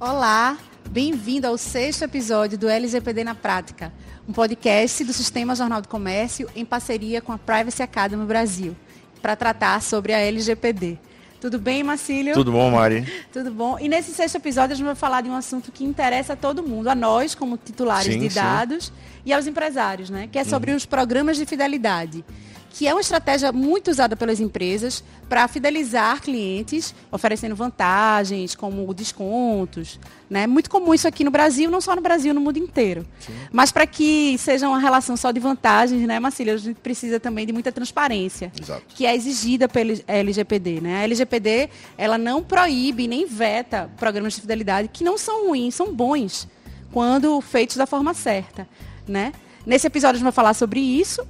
Olá, 0.00 0.56
bem-vindo 0.90 1.48
ao 1.48 1.58
sexto 1.58 2.04
episódio 2.04 2.56
do 2.56 2.68
LGPD 2.68 3.24
na 3.24 3.34
Prática, 3.34 3.92
um 4.28 4.32
podcast 4.32 5.02
do 5.02 5.12
Sistema 5.12 5.56
Jornal 5.56 5.82
do 5.82 5.88
Comércio 5.88 6.48
em 6.54 6.64
parceria 6.64 7.20
com 7.20 7.32
a 7.32 7.38
Privacy 7.38 7.82
Academy 7.82 8.24
Brasil, 8.24 8.76
para 9.20 9.34
tratar 9.34 9.82
sobre 9.82 10.12
a 10.12 10.20
LGPD. 10.20 10.98
Tudo 11.40 11.58
bem, 11.58 11.82
Marcílio? 11.82 12.32
Tudo 12.32 12.52
bom, 12.52 12.70
Mari? 12.70 13.12
Tudo 13.32 13.50
bom. 13.50 13.76
E 13.80 13.88
nesse 13.88 14.12
sexto 14.12 14.36
episódio 14.36 14.74
a 14.74 14.76
gente 14.76 14.86
vai 14.86 14.94
falar 14.94 15.20
de 15.20 15.30
um 15.30 15.34
assunto 15.34 15.72
que 15.72 15.84
interessa 15.84 16.34
a 16.34 16.36
todo 16.36 16.62
mundo, 16.62 16.86
a 16.86 16.94
nós 16.94 17.34
como 17.34 17.56
titulares 17.56 18.12
Sim, 18.12 18.20
de 18.20 18.30
sim. 18.30 18.36
dados 18.36 18.92
e 19.26 19.32
aos 19.32 19.48
empresários, 19.48 20.10
né? 20.10 20.28
Que 20.30 20.38
é 20.38 20.44
sobre 20.44 20.70
os 20.70 20.86
programas 20.86 21.36
de 21.36 21.44
fidelidade, 21.44 22.24
que 22.70 22.86
é 22.86 22.94
uma 22.94 23.00
estratégia 23.00 23.50
muito 23.50 23.90
usada 23.90 24.16
pelas 24.16 24.40
empresas 24.40 25.02
para 25.28 25.46
fidelizar 25.48 26.20
clientes, 26.20 26.94
oferecendo 27.10 27.54
vantagens 27.54 28.54
como 28.54 28.92
descontos, 28.94 29.98
né? 30.28 30.46
Muito 30.46 30.70
comum 30.70 30.94
isso 30.94 31.08
aqui 31.08 31.24
no 31.24 31.30
Brasil, 31.30 31.70
não 31.70 31.80
só 31.80 31.96
no 31.96 32.02
Brasil, 32.02 32.32
no 32.32 32.40
mundo 32.40 32.58
inteiro. 32.58 33.06
Mas 33.50 33.72
para 33.72 33.86
que 33.86 34.36
seja 34.38 34.68
uma 34.68 34.78
relação 34.78 35.16
só 35.16 35.30
de 35.30 35.40
vantagens, 35.40 36.06
né, 36.06 36.20
Marcílio, 36.20 36.54
a 36.54 36.56
gente 36.56 36.80
precisa 36.80 37.18
também 37.18 37.46
de 37.46 37.52
muita 37.52 37.72
transparência 37.72 38.52
Exato. 38.60 38.82
que 38.88 39.06
é 39.06 39.14
exigida 39.14 39.68
pela 39.68 39.94
LGPD. 40.06 40.80
Né? 40.80 41.00
A 41.00 41.04
LGPD 41.04 41.70
ela 41.96 42.18
não 42.18 42.42
proíbe 42.42 43.08
nem 43.08 43.26
veta 43.26 43.90
programas 43.96 44.34
de 44.34 44.40
fidelidade 44.40 44.88
que 44.88 45.02
não 45.02 45.18
são 45.18 45.48
ruins, 45.48 45.74
são 45.74 45.92
bons, 45.92 46.48
quando 46.92 47.40
feitos 47.40 47.76
da 47.76 47.86
forma 47.86 48.14
certa. 48.14 48.68
Né? 49.06 49.32
Nesse 49.66 49.86
episódio 49.86 50.16
a 50.16 50.18
gente 50.18 50.24
vai 50.24 50.32
falar 50.32 50.54
sobre 50.54 50.80
isso, 50.80 51.26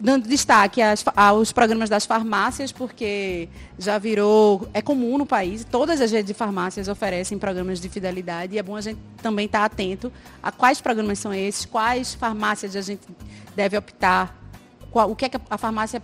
dando 0.00 0.26
destaque 0.28 0.82
às 0.82 1.04
aos 1.14 1.52
programas 1.52 1.88
das 1.88 2.04
farmácias, 2.04 2.72
porque 2.72 3.48
já 3.78 3.96
virou, 3.98 4.68
é 4.74 4.82
comum 4.82 5.16
no 5.18 5.24
país, 5.26 5.64
todas 5.64 6.00
as 6.00 6.10
redes 6.10 6.26
de 6.26 6.34
farmácias 6.34 6.88
oferecem 6.88 7.38
programas 7.38 7.80
de 7.80 7.88
fidelidade 7.88 8.54
e 8.54 8.58
é 8.58 8.62
bom 8.62 8.76
a 8.76 8.80
gente 8.80 8.98
também 9.22 9.46
estar 9.46 9.64
atento 9.64 10.12
a 10.42 10.50
quais 10.50 10.80
programas 10.80 11.18
são 11.18 11.32
esses, 11.32 11.64
quais 11.64 12.14
farmácias 12.14 12.74
a 12.76 12.80
gente 12.82 13.02
deve 13.54 13.76
optar, 13.76 14.36
qual- 14.90 15.10
o 15.10 15.16
que 15.16 15.24
é 15.26 15.28
que 15.28 15.38
a 15.48 15.56
farmácia, 15.58 16.02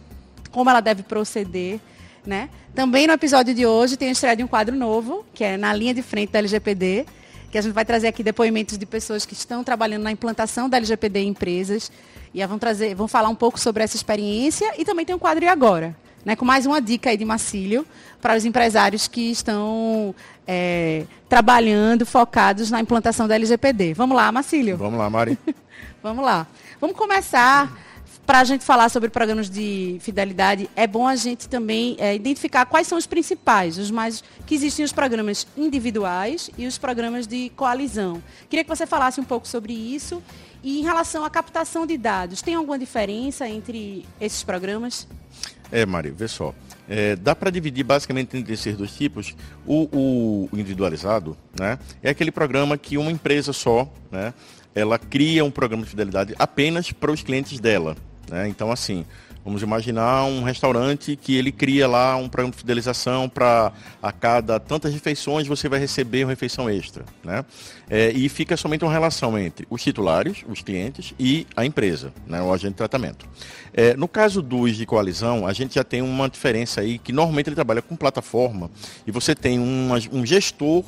como 0.50 0.70
ela 0.70 0.80
deve 0.80 1.02
proceder. 1.02 1.80
Né? 2.27 2.50
Também 2.75 3.06
no 3.06 3.14
episódio 3.14 3.54
de 3.54 3.64
hoje 3.64 3.97
tem 3.97 4.08
a 4.10 4.12
estreia 4.12 4.36
de 4.36 4.44
um 4.44 4.47
quadro 4.47 4.77
novo, 4.77 5.25
que 5.32 5.42
é 5.42 5.56
na 5.56 5.72
linha 5.72 5.94
de 5.94 6.02
frente 6.02 6.30
da 6.30 6.38
LGPD, 6.38 7.06
que 7.51 7.59
a 7.59 7.62
gente 7.62 7.73
vai 7.73 7.84
trazer 7.84 8.09
aqui 8.09 8.23
depoimentos 8.23 8.79
de 8.79 8.87
pessoas 8.87 9.27
que 9.27 9.34
estão 9.34 9.65
trabalhando 9.65 10.03
na 10.03 10.12
implantação 10.12 10.69
da 10.69 10.77
LGPD 10.77 11.20
em 11.20 11.29
empresas 11.29 11.91
e 12.33 12.45
vão 12.47 12.59
trazer, 12.59 12.95
vão 12.95 13.09
falar 13.09 13.29
um 13.29 13.34
pouco 13.34 13.59
sobre 13.59 13.83
essa 13.83 13.97
experiência 13.97 14.73
e 14.79 14.84
também 14.84 15.05
tem 15.05 15.15
um 15.15 15.19
quadro 15.19 15.45
e 15.45 15.48
agora, 15.48 15.97
né, 16.25 16.37
com 16.37 16.45
mais 16.45 16.65
uma 16.65 16.81
dica 16.81 17.11
aí 17.11 17.17
de 17.17 17.25
Macílio 17.25 17.84
para 18.21 18.37
os 18.37 18.45
empresários 18.45 19.09
que 19.09 19.31
estão 19.33 20.15
é, 20.47 21.05
trabalhando 21.28 22.06
focados 22.06 22.71
na 22.71 22.81
implantação 22.81 23.27
da 23.27 23.34
LGPD. 23.34 23.95
Vamos 23.95 24.17
lá, 24.17 24.31
Macílio. 24.31 24.77
Vamos 24.77 24.98
lá, 24.98 25.11
Mari. 25.11 25.39
Vamos 26.03 26.25
lá. 26.25 26.47
Vamos 26.81 26.97
começar. 26.97 27.71
Para 28.31 28.42
a 28.42 28.45
gente 28.45 28.64
falar 28.64 28.89
sobre 28.91 29.11
programas 29.11 29.50
de 29.50 29.97
fidelidade, 29.98 30.70
é 30.77 30.86
bom 30.86 31.05
a 31.05 31.17
gente 31.17 31.48
também 31.48 31.97
é, 31.98 32.14
identificar 32.14 32.64
quais 32.64 32.87
são 32.87 32.97
os 32.97 33.05
principais, 33.05 33.77
os 33.77 33.91
mais 33.91 34.22
que 34.47 34.55
existem 34.55 34.84
os 34.84 34.92
programas 34.92 35.48
individuais 35.56 36.48
e 36.56 36.64
os 36.64 36.78
programas 36.78 37.27
de 37.27 37.48
coalizão. 37.56 38.22
Queria 38.48 38.62
que 38.62 38.70
você 38.70 38.87
falasse 38.87 39.20
um 39.20 39.25
pouco 39.25 39.48
sobre 39.48 39.72
isso 39.72 40.22
e 40.62 40.78
em 40.78 40.84
relação 40.84 41.25
à 41.25 41.28
captação 41.28 41.84
de 41.84 41.98
dados, 41.98 42.41
tem 42.41 42.55
alguma 42.55 42.78
diferença 42.78 43.48
entre 43.48 44.06
esses 44.20 44.44
programas? 44.44 45.09
É, 45.72 45.84
Mari, 45.84 46.11
vê 46.11 46.28
só. 46.28 46.55
É, 46.89 47.17
dá 47.17 47.34
para 47.34 47.50
dividir 47.50 47.83
basicamente 47.83 48.37
entre 48.37 48.55
esses 48.55 48.77
dois 48.77 48.92
tipos. 48.92 49.34
O, 49.66 49.88
o- 49.93 50.49
individualizado 50.56 51.37
né, 51.59 51.81
é 52.00 52.10
aquele 52.10 52.31
programa 52.31 52.78
que 52.78 52.97
uma 52.97 53.10
empresa 53.10 53.53
só, 53.53 53.93
né, 54.09 54.33
ela 54.72 55.00
cria 55.00 55.44
um 55.44 55.50
programa 55.50 55.83
de 55.83 55.91
fidelidade 55.91 56.33
apenas 56.38 56.93
para 56.93 57.10
os 57.10 57.25
clientes 57.25 57.59
dela. 57.59 57.97
Né? 58.30 58.48
Então, 58.48 58.70
assim, 58.70 59.04
vamos 59.44 59.62
imaginar 59.62 60.24
um 60.24 60.42
restaurante 60.42 61.16
que 61.16 61.34
ele 61.34 61.50
cria 61.50 61.88
lá 61.88 62.16
um 62.16 62.28
programa 62.28 62.52
de 62.52 62.58
fidelização 62.58 63.28
para 63.28 63.72
a 64.02 64.12
cada 64.12 64.60
tantas 64.60 64.92
refeições 64.92 65.46
você 65.46 65.68
vai 65.68 65.80
receber 65.80 66.24
uma 66.24 66.30
refeição 66.30 66.70
extra. 66.70 67.04
Né? 67.24 67.44
É, 67.88 68.10
e 68.12 68.28
fica 68.28 68.56
somente 68.56 68.84
uma 68.84 68.92
relação 68.92 69.38
entre 69.38 69.66
os 69.68 69.82
titulares, 69.82 70.44
os 70.48 70.62
clientes 70.62 71.12
e 71.18 71.46
a 71.56 71.64
empresa, 71.64 72.12
né, 72.26 72.41
o 72.41 72.52
agente 72.52 72.72
de 72.72 72.76
tratamento. 72.76 73.26
É, 73.72 73.96
no 73.96 74.06
caso 74.06 74.41
dos 74.41 74.76
de 74.76 74.86
coalizão, 74.86 75.47
a 75.47 75.52
gente 75.52 75.74
já 75.74 75.84
tem 75.84 76.02
uma 76.02 76.28
diferença 76.28 76.80
aí 76.80 76.98
que 76.98 77.12
normalmente 77.12 77.48
ele 77.48 77.56
trabalha 77.56 77.82
com 77.82 77.97
plataforma 77.97 78.70
e 79.06 79.10
você 79.10 79.34
tem 79.34 79.58
um 79.58 80.24
gestor 80.24 80.84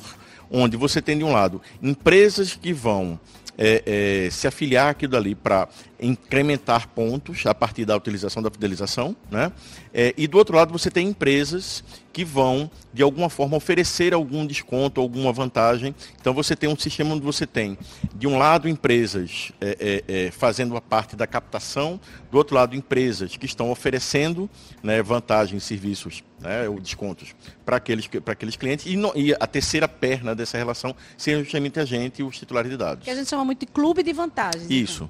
onde 0.51 0.77
você 0.77 1.01
tem 1.01 1.17
de 1.17 1.23
um 1.23 1.31
lado 1.31 1.61
empresas 1.81 2.53
que 2.53 2.71
vão 2.71 3.19
é, 3.57 4.25
é, 4.25 4.29
se 4.29 4.47
afiliar 4.47 4.89
aquilo 4.89 5.11
dali 5.11 5.35
para 5.35 5.67
incrementar 5.99 6.87
pontos 6.89 7.45
a 7.45 7.53
partir 7.53 7.85
da 7.85 7.95
utilização 7.95 8.41
da 8.43 8.49
fidelização, 8.49 9.15
né? 9.31 9.51
É, 9.93 10.13
e 10.17 10.27
do 10.27 10.37
outro 10.37 10.55
lado 10.55 10.71
você 10.71 10.89
tem 10.89 11.07
empresas 11.07 11.83
que 12.11 12.25
vão 12.25 12.69
de 12.93 13.01
alguma 13.01 13.29
forma 13.29 13.55
oferecer 13.55 14.13
algum 14.13 14.45
desconto, 14.45 14.99
alguma 14.99 15.31
vantagem. 15.31 15.95
Então 16.19 16.33
você 16.33 16.55
tem 16.55 16.69
um 16.69 16.77
sistema 16.77 17.13
onde 17.15 17.23
você 17.23 17.47
tem 17.47 17.77
de 18.15 18.27
um 18.27 18.37
lado 18.37 18.67
empresas 18.67 19.51
é, 19.61 20.03
é, 20.07 20.25
é, 20.25 20.31
fazendo 20.31 20.75
a 20.75 20.81
parte 20.81 21.15
da 21.15 21.25
captação, 21.25 21.99
do 22.31 22.37
outro 22.37 22.55
lado 22.55 22.75
empresas 22.75 23.37
que 23.37 23.45
estão 23.45 23.71
oferecendo 23.71 24.49
né, 24.81 25.01
vantagens, 25.01 25.63
serviços, 25.63 26.23
né, 26.43 26.67
ou 26.69 26.79
descontos 26.79 27.33
para 27.65 27.77
aqueles 27.77 28.09
aqueles 28.25 28.55
clientes 28.55 28.85
e, 28.85 28.95
no- 28.97 29.13
e 29.15 29.33
a 29.33 29.47
terceira 29.47 29.87
perna 29.87 30.35
dessa 30.35 30.57
relação 30.57 30.95
seria 31.17 31.43
justamente 31.43 31.79
a 31.79 31.85
gente 31.85 32.19
e 32.19 32.23
os 32.23 32.37
titulares 32.37 32.69
de 32.69 32.77
dados. 32.77 33.03
Que 33.05 33.09
a 33.09 33.15
gente 33.15 33.29
chama 33.29 33.45
muito 33.45 33.61
de 33.61 33.65
clube 33.67 34.03
de 34.03 34.11
vantagens. 34.13 34.63
então. 34.65 34.77
Isso. 34.77 35.09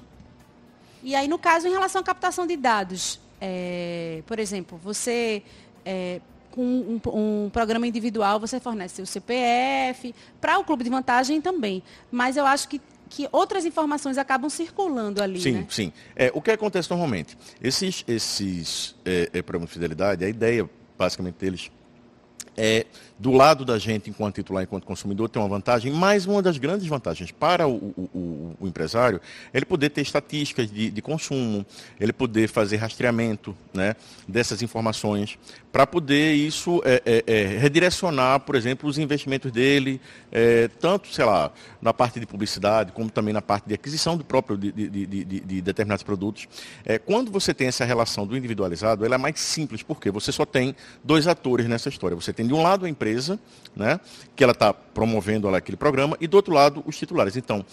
E 1.02 1.14
aí, 1.14 1.28
no 1.28 1.38
caso, 1.38 1.66
em 1.66 1.70
relação 1.70 2.00
à 2.00 2.04
captação 2.04 2.46
de 2.46 2.56
dados, 2.56 3.20
é, 3.40 4.22
por 4.26 4.38
exemplo, 4.38 4.80
você, 4.82 5.42
é, 5.84 6.20
com 6.50 6.62
um, 6.64 7.00
um 7.44 7.50
programa 7.50 7.86
individual, 7.86 8.40
você 8.40 8.58
fornece 8.58 9.02
o 9.02 9.06
CPF, 9.06 10.14
para 10.40 10.58
o 10.58 10.64
clube 10.64 10.82
de 10.84 10.88
vantagem 10.88 11.40
também. 11.42 11.82
Mas 12.10 12.38
eu 12.38 12.46
acho 12.46 12.68
que, 12.68 12.80
que 13.10 13.28
outras 13.32 13.66
informações 13.66 14.16
acabam 14.16 14.48
circulando 14.48 15.22
ali, 15.22 15.40
Sim, 15.42 15.52
né? 15.52 15.66
sim. 15.68 15.92
É, 16.16 16.30
o 16.34 16.40
que 16.40 16.50
acontece 16.52 16.88
normalmente? 16.90 17.36
Esses, 17.62 18.02
esses 18.08 18.94
é, 19.04 19.28
é, 19.34 19.42
programas 19.42 19.68
de 19.68 19.74
fidelidade, 19.74 20.24
a 20.24 20.28
ideia 20.28 20.70
basicamente 20.98 21.36
deles 21.36 21.70
é, 22.56 22.86
do 23.18 23.30
lado 23.30 23.64
da 23.64 23.78
gente, 23.78 24.10
enquanto 24.10 24.34
titular, 24.34 24.64
enquanto 24.64 24.84
consumidor, 24.84 25.28
tem 25.28 25.40
uma 25.40 25.48
vantagem, 25.48 25.92
mas 25.92 26.26
uma 26.26 26.42
das 26.42 26.58
grandes 26.58 26.86
vantagens 26.86 27.30
para 27.30 27.66
o, 27.68 27.74
o- 27.76 28.56
o- 28.60 28.66
empresário 28.66 29.20
é 29.52 29.58
ele 29.58 29.64
poder 29.64 29.90
ter 29.90 30.00
estatísticas 30.00 30.70
de, 30.70 30.90
de 30.90 31.02
consumo, 31.02 31.64
ele 32.00 32.12
poder 32.12 32.48
fazer 32.48 32.76
rastreamento 32.76 33.56
né, 33.72 33.94
dessas 34.26 34.62
informações, 34.62 35.38
para 35.70 35.86
poder 35.86 36.34
isso 36.34 36.80
é, 36.84 37.02
é, 37.04 37.24
é, 37.26 37.58
redirecionar, 37.58 38.40
por 38.40 38.54
exemplo, 38.56 38.88
os 38.88 38.96
investimentos 38.98 39.50
dele, 39.52 40.00
é, 40.32 40.68
tanto, 40.80 41.12
sei 41.12 41.24
lá, 41.24 41.52
na 41.82 41.92
parte 41.92 42.18
de 42.20 42.26
publicidade, 42.26 42.92
como 42.92 43.10
também 43.10 43.32
na 43.34 43.42
parte 43.42 43.66
de 43.68 43.74
aquisição 43.74 44.16
do 44.16 44.24
próprio 44.24 44.56
de- 44.56 44.70
de- 44.72 45.24
de 45.24 45.60
determinados 45.62 46.02
produtos. 46.02 46.48
É, 46.84 46.98
quando 46.98 47.30
você 47.30 47.52
tem 47.52 47.66
essa 47.68 47.84
relação 47.84 48.26
do 48.26 48.36
individualizado, 48.36 49.04
ela 49.04 49.16
é 49.16 49.18
mais 49.18 49.38
simples, 49.40 49.82
porque 49.82 50.10
você 50.10 50.30
só 50.32 50.44
tem 50.44 50.74
dois 51.02 51.26
atores 51.26 51.66
nessa 51.66 51.88
história. 51.88 52.14
Você 52.16 52.32
tem 52.32 52.46
de 52.46 52.54
um 52.54 52.62
lado 52.62 52.86
a 52.86 52.88
empresa, 52.88 53.03
né, 53.74 54.00
que 54.34 54.42
ela 54.42 54.52
está 54.52 54.72
promovendo 54.72 55.48
aquele 55.54 55.76
programa, 55.76 56.16
e 56.20 56.26
do 56.26 56.36
outro 56.36 56.54
lado 56.54 56.82
os 56.86 56.96
titulares. 56.96 57.36
Então, 57.36 57.64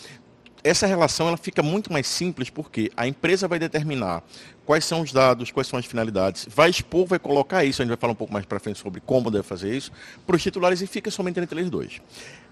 essa 0.64 0.86
relação 0.86 1.28
ela 1.28 1.38
fica 1.38 1.64
muito 1.64 1.92
mais 1.92 2.08
simples 2.08 2.50
porque 2.50 2.92
a 2.96 3.08
empresa 3.08 3.48
vai 3.48 3.58
determinar 3.58 4.24
quais 4.66 4.86
são 4.86 5.02
os 5.02 5.12
dados, 5.12 5.52
quais 5.52 5.68
são 5.68 5.78
as 5.78 5.86
finalidades, 5.86 6.48
vai 6.50 6.70
expor, 6.70 7.06
vai 7.06 7.20
colocar 7.20 7.66
isso, 7.66 7.82
a 7.82 7.86
gente 7.86 7.90
vai 7.90 7.98
falar 7.98 8.14
um 8.14 8.16
pouco 8.16 8.32
mais 8.32 8.46
para 8.46 8.60
frente 8.60 8.80
sobre 8.80 9.02
como 9.02 9.32
deve 9.32 9.44
fazer 9.44 9.76
isso, 9.76 9.92
para 10.26 10.36
os 10.36 10.44
titulares 10.44 10.82
e 10.82 10.88
fica 10.88 11.10
somente 11.10 11.40
entre 11.40 11.60
eles 11.60 11.70
dois. 11.70 12.02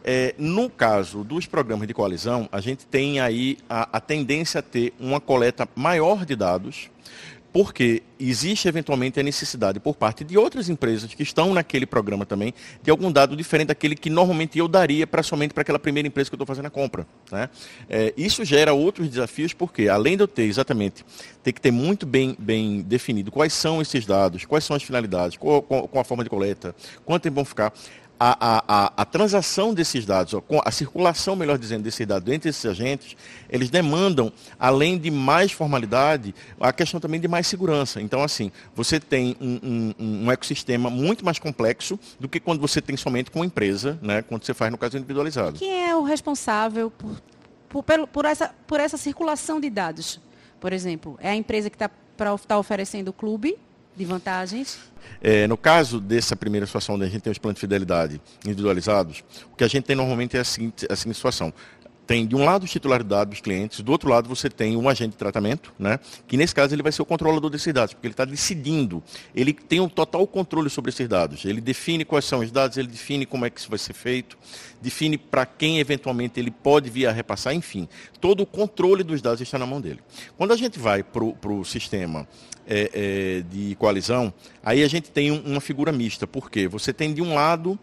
É, 0.03 0.33
no 0.38 0.69
caso 0.69 1.24
dos 1.24 1.45
programas 1.45 1.88
de 1.88 1.94
coalizão, 1.94 2.50
a 2.51 2.59
gente 2.59 2.86
tem 2.86 3.19
aí 3.19 3.57
a, 3.69 3.98
a 3.98 4.01
tendência 4.01 4.59
a 4.59 4.62
ter 4.62 4.94
uma 5.00 5.19
coleta 5.19 5.68
maior 5.75 6.25
de 6.25 6.36
dados, 6.36 6.89
porque 7.51 8.04
existe 8.19 8.68
eventualmente 8.68 9.19
a 9.19 9.24
necessidade 9.24 9.80
por 9.80 9.96
parte 9.96 10.24
de 10.24 10.38
outras 10.38 10.69
empresas 10.69 11.13
que 11.13 11.24
estão 11.24 11.54
naquele 11.54 11.86
programa 11.86 12.25
também 12.25 12.54
de 12.84 12.92
algum 12.92 13.12
dado 13.12 13.36
diferente 13.36 13.69
daquele 13.69 13.96
que 13.96 14.10
normalmente 14.10 14.60
eu 14.60 14.68
daria 14.68 15.07
para 15.07 15.24
somente 15.24 15.54
para 15.54 15.62
aquela 15.62 15.80
primeira 15.80 16.07
empresa 16.07 16.30
que 16.30 16.34
eu 16.34 16.38
estou 16.38 16.46
fazendo 16.46 16.66
a 16.68 16.69
compra. 16.69 17.07
Né? 17.31 17.50
É, 17.90 18.13
isso 18.16 18.44
gera 18.46 18.74
outros 18.74 19.10
desafios 19.10 19.54
porque 19.54 19.88
além 19.88 20.16
de 20.18 20.24
eu 20.24 20.28
ter 20.28 20.44
exatamente 20.44 21.04
ter 21.42 21.54
que 21.54 21.62
ter 21.62 21.72
muito 21.72 22.06
bem, 22.06 22.36
bem 22.38 22.81
definido 22.81 23.31
quais 23.31 23.54
são 23.54 23.81
esses 23.81 24.06
dados, 24.06 24.46
quais 24.46 24.63
são 24.63 24.75
as 24.75 24.84
finalidades, 24.84 25.38
qual, 25.38 25.62
qual- 25.62 25.88
qual 25.88 26.01
a 26.01 26.06
forma 26.06 26.24
de 26.24 26.30
coleta, 26.30 26.75
quanto 27.06 27.24
tempo 27.24 27.36
vão 27.36 27.46
ficar. 27.46 27.74
A, 28.19 28.63
a, 28.68 28.94
a, 28.98 29.06
transação 29.06 29.74
desses 29.74 30.06
dados, 30.06 30.36
a 30.66 30.71
circulação, 30.71 31.38
melhor 31.38 31.57
dizendo, 31.57 31.83
desses 31.83 32.06
dados 32.06 32.31
entre 32.33 32.50
esses 32.50 32.66
agentes, 32.66 33.16
eles 33.50 33.69
demandam, 33.69 34.31
além 34.60 34.98
de 34.98 35.10
mais 35.10 35.54
formalidade, 35.54 36.36
a 36.60 36.74
questão 36.74 37.00
também 37.00 37.19
de 37.21 37.30
mais 37.30 37.48
segurança. 37.48 38.01
Então, 38.01 38.21
assim, 38.21 38.51
você 38.75 39.00
tem 39.00 39.38
um, 39.39 39.94
um, 40.00 40.25
um 40.25 40.31
ecossistema 40.31 40.89
muito 40.89 41.24
mais 41.24 41.39
complexo 41.39 41.98
do 42.19 42.27
que 42.27 42.42
quando 42.42 42.60
você 42.60 42.81
tem 42.81 42.98
somente 42.98 43.31
com 43.31 43.39
uma 43.39 43.45
empresa, 43.45 43.98
né, 44.01 44.22
quando 44.22 44.44
você 44.44 44.54
faz 44.54 44.69
no 44.69 44.77
caso 44.77 44.98
individualizado. 44.98 45.57
Quem 45.57 45.89
é 45.89 45.95
o 45.95 46.04
responsável 46.04 46.92
por, 46.92 47.83
por, 47.83 48.07
por, 48.07 48.25
essa, 48.25 48.54
por 48.68 48.81
essa 48.81 48.98
circulação 48.98 49.62
de 49.62 49.69
dados? 49.69 50.19
Por 50.60 50.74
exemplo, 50.74 51.18
é 51.22 51.30
a 51.30 51.36
empresa 51.36 51.69
que 51.69 51.77
está 51.77 51.89
tá 52.48 52.57
oferecendo 52.60 53.10
o 53.10 53.13
clube 53.13 53.57
de 54.00 54.06
vantagens? 54.06 54.80
É, 55.22 55.46
no 55.46 55.57
caso 55.57 56.00
dessa 56.00 56.36
primeira 56.36 56.66
situação, 56.66 56.96
onde 56.96 57.04
a 57.04 57.10
gente 57.10 57.22
tem 57.22 57.31
os 57.31 57.38
planos 57.38 57.56
de 57.56 57.62
fidelidade 57.62 58.22
individualizados, 58.46 59.24
o 59.51 59.56
que 59.57 59.63
a 59.63 59.68
gente 59.68 59.84
tem 59.84 59.96
normalmente 59.96 60.38
é 60.38 60.40
a 60.40 60.44
seguinte, 60.46 60.88
a 60.90 60.96
seguinte 60.96 61.18
situação 61.18 61.54
tem 62.09 62.25
de 62.25 62.35
um 62.35 62.44
lado 62.44 62.65
titularidade 62.65 63.29
dos 63.29 63.39
clientes, 63.39 63.81
do 63.81 63.91
outro 63.91 64.09
lado 64.09 64.27
você 64.27 64.50
tem 64.50 64.75
um 64.75 64.89
agente 64.89 65.11
de 65.11 65.17
tratamento, 65.17 65.71
né? 65.77 66.00
que 66.27 66.35
nesse 66.38 66.56
caso 66.56 66.73
ele 66.73 66.81
vai 66.81 66.91
ser 66.91 67.03
o 67.03 67.06
controlador 67.06 67.51
desses 67.51 67.71
dados, 67.71 67.94
porque 67.94 68.07
ele 68.07 68.13
está 68.13 68.25
decidindo, 68.25 69.03
ele 69.35 69.53
tem 69.53 69.79
um 69.79 69.88
total 69.88 70.25
controle 70.25 70.71
sobre 70.71 70.89
esses 70.89 71.07
dados, 71.07 71.45
ele 71.45 71.61
define 71.61 72.03
quais 72.03 72.25
são 72.25 72.39
os 72.39 72.50
dados, 72.50 72.77
ele 72.77 72.88
define 72.88 73.27
como 73.27 73.45
é 73.45 73.50
que 73.51 73.59
isso 73.59 73.69
vai 73.69 73.77
ser 73.77 73.94
feito, 73.94 74.39
define 74.81 75.19
para 75.19 75.45
quem 75.45 75.77
eventualmente 75.77 76.39
ele 76.39 76.50
pode 76.50 76.89
vir 76.89 77.06
a 77.06 77.11
repassar, 77.11 77.53
enfim, 77.53 77.88
todo 78.19 78.41
o 78.41 78.45
controle 78.47 79.03
dos 79.03 79.21
dados 79.21 79.39
está 79.39 79.59
na 79.59 79.67
mão 79.67 79.79
dele. 79.79 80.00
Quando 80.35 80.51
a 80.51 80.57
gente 80.57 80.79
vai 80.79 81.03
para 81.03 81.23
o 81.23 81.63
sistema 81.63 82.27
é, 82.65 82.89
é, 82.91 83.44
de 83.51 83.75
coalizão, 83.75 84.33
aí 84.63 84.83
a 84.83 84.88
gente 84.88 85.12
tem 85.12 85.29
um, 85.29 85.41
uma 85.41 85.62
figura 85.62 85.91
mista, 85.91 86.25
porque 86.25 86.67
você 86.67 86.91
tem 86.91 87.13
de 87.13 87.21
um 87.21 87.35
lado 87.35 87.77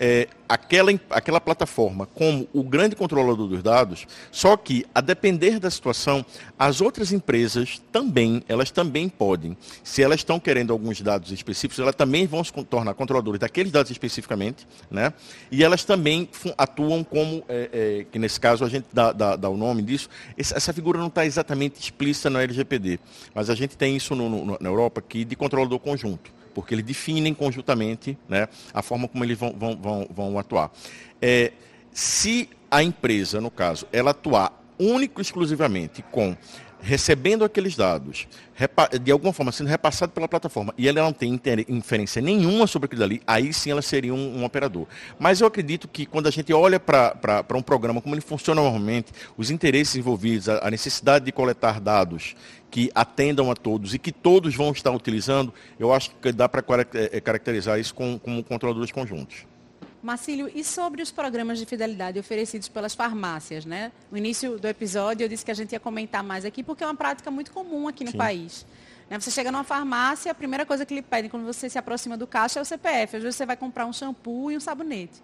é, 0.00 0.28
aquela, 0.48 0.90
aquela 1.10 1.40
plataforma 1.40 2.06
como 2.06 2.48
o 2.54 2.62
grande 2.62 2.96
controlador 2.96 3.46
dos 3.46 3.62
dados, 3.62 4.06
só 4.32 4.56
que, 4.56 4.86
a 4.94 5.02
depender 5.02 5.60
da 5.60 5.70
situação, 5.70 6.24
as 6.58 6.80
outras 6.80 7.12
empresas 7.12 7.82
também, 7.92 8.42
elas 8.48 8.70
também 8.70 9.10
podem, 9.10 9.54
se 9.84 10.02
elas 10.02 10.20
estão 10.20 10.40
querendo 10.40 10.72
alguns 10.72 11.02
dados 11.02 11.30
específicos, 11.30 11.78
elas 11.78 11.94
também 11.94 12.26
vão 12.26 12.42
se 12.42 12.50
tornar 12.64 12.94
controladores 12.94 13.38
daqueles 13.38 13.70
dados 13.70 13.90
especificamente, 13.90 14.66
né? 14.90 15.12
e 15.50 15.62
elas 15.62 15.84
também 15.84 16.26
atuam 16.56 17.04
como, 17.04 17.44
é, 17.46 17.68
é, 17.72 18.06
que 18.10 18.18
nesse 18.18 18.40
caso 18.40 18.64
a 18.64 18.70
gente 18.70 18.86
dá, 18.90 19.12
dá, 19.12 19.36
dá 19.36 19.50
o 19.50 19.56
nome 19.56 19.82
disso, 19.82 20.08
essa 20.38 20.72
figura 20.72 20.98
não 20.98 21.08
está 21.08 21.26
exatamente 21.26 21.78
explícita 21.78 22.30
no 22.30 22.38
LGPD, 22.38 22.98
mas 23.34 23.50
a 23.50 23.54
gente 23.54 23.76
tem 23.76 23.94
isso 23.96 24.14
no, 24.14 24.30
no, 24.30 24.58
na 24.58 24.68
Europa 24.68 25.00
aqui 25.00 25.26
de 25.26 25.36
controlador 25.36 25.78
conjunto 25.78 26.39
porque 26.54 26.74
eles 26.74 26.84
definem 26.84 27.32
conjuntamente 27.34 28.18
né, 28.28 28.48
a 28.72 28.82
forma 28.82 29.08
como 29.08 29.24
eles 29.24 29.38
vão, 29.38 29.54
vão, 29.56 29.76
vão, 29.76 30.08
vão 30.10 30.38
atuar. 30.38 30.70
É, 31.20 31.52
se 31.92 32.48
a 32.70 32.82
empresa, 32.82 33.40
no 33.40 33.50
caso, 33.50 33.86
ela 33.92 34.12
atuar 34.12 34.52
único 34.78 35.20
e 35.20 35.22
exclusivamente 35.22 36.02
com 36.10 36.36
recebendo 36.82 37.44
aqueles 37.44 37.76
dados, 37.76 38.26
de 39.02 39.10
alguma 39.10 39.32
forma 39.32 39.52
sendo 39.52 39.68
repassado 39.68 40.12
pela 40.12 40.28
plataforma, 40.28 40.74
e 40.76 40.88
ela 40.88 41.02
não 41.02 41.12
tem 41.12 41.40
inferência 41.68 42.20
nenhuma 42.20 42.66
sobre 42.66 42.86
aquilo 42.86 43.04
ali, 43.04 43.22
aí 43.26 43.52
sim 43.52 43.70
ela 43.70 43.82
seria 43.82 44.14
um, 44.14 44.38
um 44.40 44.44
operador. 44.44 44.86
Mas 45.18 45.40
eu 45.40 45.46
acredito 45.46 45.88
que 45.88 46.06
quando 46.06 46.26
a 46.26 46.30
gente 46.30 46.52
olha 46.52 46.80
para 46.80 47.44
um 47.54 47.62
programa, 47.62 48.00
como 48.00 48.14
ele 48.14 48.22
funciona 48.22 48.60
normalmente, 48.60 49.12
os 49.36 49.50
interesses 49.50 49.96
envolvidos, 49.96 50.48
a, 50.48 50.66
a 50.66 50.70
necessidade 50.70 51.24
de 51.24 51.32
coletar 51.32 51.80
dados 51.80 52.34
que 52.70 52.90
atendam 52.94 53.50
a 53.50 53.54
todos 53.54 53.94
e 53.94 53.98
que 53.98 54.12
todos 54.12 54.54
vão 54.54 54.70
estar 54.70 54.90
utilizando, 54.92 55.52
eu 55.78 55.92
acho 55.92 56.12
que 56.22 56.32
dá 56.32 56.48
para 56.48 56.64
é, 56.94 57.20
caracterizar 57.20 57.78
isso 57.78 57.94
como, 57.94 58.18
como 58.18 58.42
controladores 58.44 58.92
conjuntos. 58.92 59.49
Marcílio, 60.02 60.50
e 60.54 60.64
sobre 60.64 61.02
os 61.02 61.10
programas 61.10 61.58
de 61.58 61.66
fidelidade 61.66 62.18
oferecidos 62.18 62.68
pelas 62.68 62.94
farmácias, 62.94 63.66
né? 63.66 63.92
No 64.10 64.16
início 64.16 64.58
do 64.58 64.66
episódio 64.66 65.24
eu 65.24 65.28
disse 65.28 65.44
que 65.44 65.50
a 65.50 65.54
gente 65.54 65.72
ia 65.72 65.80
comentar 65.80 66.22
mais 66.22 66.44
aqui, 66.44 66.62
porque 66.62 66.82
é 66.82 66.86
uma 66.86 66.94
prática 66.94 67.30
muito 67.30 67.52
comum 67.52 67.86
aqui 67.86 68.02
no 68.02 68.10
Sim. 68.12 68.16
país. 68.16 68.66
Né? 69.10 69.20
Você 69.20 69.30
chega 69.30 69.52
numa 69.52 69.64
farmácia, 69.64 70.32
a 70.32 70.34
primeira 70.34 70.64
coisa 70.64 70.86
que 70.86 70.94
lhe 70.94 71.02
pedem 71.02 71.30
quando 71.30 71.44
você 71.44 71.68
se 71.68 71.78
aproxima 71.78 72.16
do 72.16 72.26
caixa 72.26 72.60
é 72.60 72.62
o 72.62 72.64
CPF. 72.64 73.16
Às 73.16 73.22
vezes 73.22 73.36
você 73.36 73.44
vai 73.44 73.56
comprar 73.56 73.84
um 73.84 73.92
shampoo 73.92 74.50
e 74.50 74.56
um 74.56 74.60
sabonete. 74.60 75.22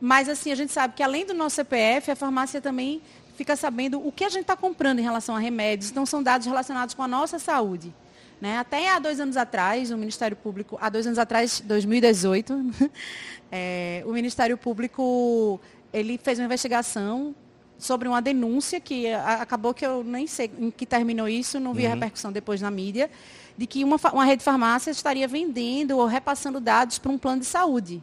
Mas 0.00 0.28
assim, 0.28 0.52
a 0.52 0.54
gente 0.54 0.72
sabe 0.72 0.94
que 0.94 1.02
além 1.02 1.26
do 1.26 1.34
nosso 1.34 1.56
CPF, 1.56 2.12
a 2.12 2.16
farmácia 2.16 2.60
também 2.60 3.02
fica 3.36 3.56
sabendo 3.56 4.04
o 4.04 4.12
que 4.12 4.24
a 4.24 4.28
gente 4.28 4.42
está 4.42 4.56
comprando 4.56 4.98
em 4.98 5.02
relação 5.02 5.34
a 5.34 5.38
remédios. 5.38 5.90
Então, 5.90 6.04
são 6.04 6.22
dados 6.22 6.46
relacionados 6.46 6.94
com 6.94 7.02
a 7.02 7.08
nossa 7.08 7.38
saúde. 7.38 7.94
Né? 8.40 8.56
Até 8.56 8.90
há 8.90 8.98
dois 8.98 9.18
anos 9.18 9.36
atrás, 9.36 9.90
o 9.90 9.96
Ministério 9.96 10.36
Público, 10.36 10.78
há 10.80 10.88
dois 10.88 11.06
anos 11.06 11.18
atrás, 11.18 11.60
2018, 11.60 12.90
é, 13.50 14.02
o 14.06 14.12
Ministério 14.12 14.56
Público 14.56 15.60
ele 15.92 16.18
fez 16.18 16.38
uma 16.38 16.44
investigação 16.44 17.34
sobre 17.78 18.08
uma 18.08 18.20
denúncia 18.20 18.80
que 18.80 19.12
acabou 19.12 19.72
que 19.72 19.86
eu 19.86 20.02
nem 20.02 20.26
sei 20.26 20.50
em 20.58 20.70
que 20.70 20.84
terminou 20.84 21.28
isso, 21.28 21.60
não 21.60 21.72
vi 21.72 21.84
uhum. 21.84 21.92
a 21.92 21.94
repercussão 21.94 22.32
depois 22.32 22.60
na 22.60 22.70
mídia, 22.70 23.10
de 23.56 23.66
que 23.66 23.84
uma, 23.84 23.96
uma 24.12 24.24
rede 24.24 24.38
de 24.38 24.44
farmácias 24.44 24.96
estaria 24.96 25.26
vendendo 25.26 25.96
ou 25.96 26.06
repassando 26.06 26.60
dados 26.60 26.98
para 26.98 27.10
um 27.10 27.18
plano 27.18 27.40
de 27.40 27.46
saúde 27.46 28.02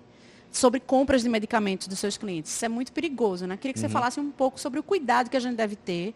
sobre 0.51 0.79
compras 0.79 1.21
de 1.23 1.29
medicamentos 1.29 1.87
dos 1.87 1.99
seus 1.99 2.17
clientes. 2.17 2.53
Isso 2.53 2.65
é 2.65 2.69
muito 2.69 2.93
perigoso, 2.93 3.45
né? 3.45 3.57
Queria 3.57 3.73
que 3.73 3.79
uhum. 3.79 3.87
você 3.87 3.89
falasse 3.89 4.19
um 4.19 4.31
pouco 4.31 4.59
sobre 4.59 4.79
o 4.79 4.83
cuidado 4.83 5.29
que 5.29 5.35
a 5.35 5.39
gente 5.39 5.55
deve 5.55 5.75
ter 5.75 6.15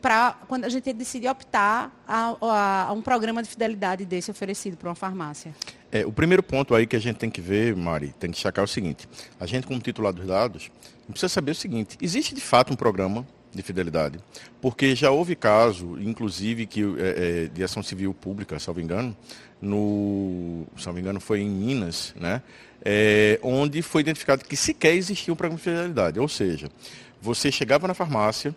para 0.00 0.32
quando 0.48 0.64
a 0.64 0.68
gente 0.68 0.92
decide 0.92 1.28
optar 1.28 1.92
a, 2.06 2.34
a, 2.40 2.88
a, 2.88 2.92
um 2.92 3.02
programa 3.02 3.42
de 3.42 3.48
fidelidade 3.48 4.04
desse 4.04 4.30
oferecido 4.30 4.76
para 4.76 4.88
uma 4.88 4.94
farmácia? 4.94 5.54
É, 5.90 6.06
o 6.06 6.12
primeiro 6.12 6.42
ponto 6.42 6.74
aí 6.74 6.86
que 6.86 6.96
a 6.96 7.00
gente 7.00 7.16
tem 7.16 7.30
que 7.30 7.40
ver, 7.40 7.74
Mari, 7.74 8.14
tem 8.18 8.30
que 8.30 8.36
destacar 8.36 8.62
é 8.62 8.64
o 8.64 8.68
seguinte: 8.68 9.08
a 9.38 9.46
gente, 9.46 9.66
como 9.66 9.80
titular 9.80 10.12
dos 10.12 10.26
dados, 10.26 10.70
precisa 11.08 11.28
saber 11.28 11.52
o 11.52 11.54
seguinte: 11.54 11.96
existe 12.00 12.34
de 12.34 12.40
fato 12.40 12.72
um 12.72 12.76
programa 12.76 13.26
de 13.54 13.62
fidelidade, 13.62 14.18
porque 14.60 14.94
já 14.94 15.10
houve 15.10 15.34
caso, 15.34 15.98
inclusive, 16.00 16.66
que 16.66 16.82
é, 16.82 17.44
é, 17.44 17.46
de 17.46 17.64
ação 17.64 17.82
civil 17.82 18.12
pública, 18.12 18.58
salvo 18.58 18.80
engano, 18.80 19.16
no, 19.60 20.66
salvo 20.76 20.98
engano, 20.98 21.18
foi 21.18 21.40
em 21.40 21.48
Minas, 21.48 22.14
né, 22.16 22.42
é, 22.84 23.40
onde 23.42 23.82
foi 23.82 24.02
identificado 24.02 24.44
que 24.44 24.56
sequer 24.56 24.94
existia 24.94 25.32
um 25.32 25.36
programa 25.36 25.58
de 25.58 25.64
fidelidade, 25.64 26.20
ou 26.20 26.28
seja, 26.28 26.68
você 27.20 27.50
chegava 27.50 27.88
na 27.88 27.94
farmácia, 27.94 28.54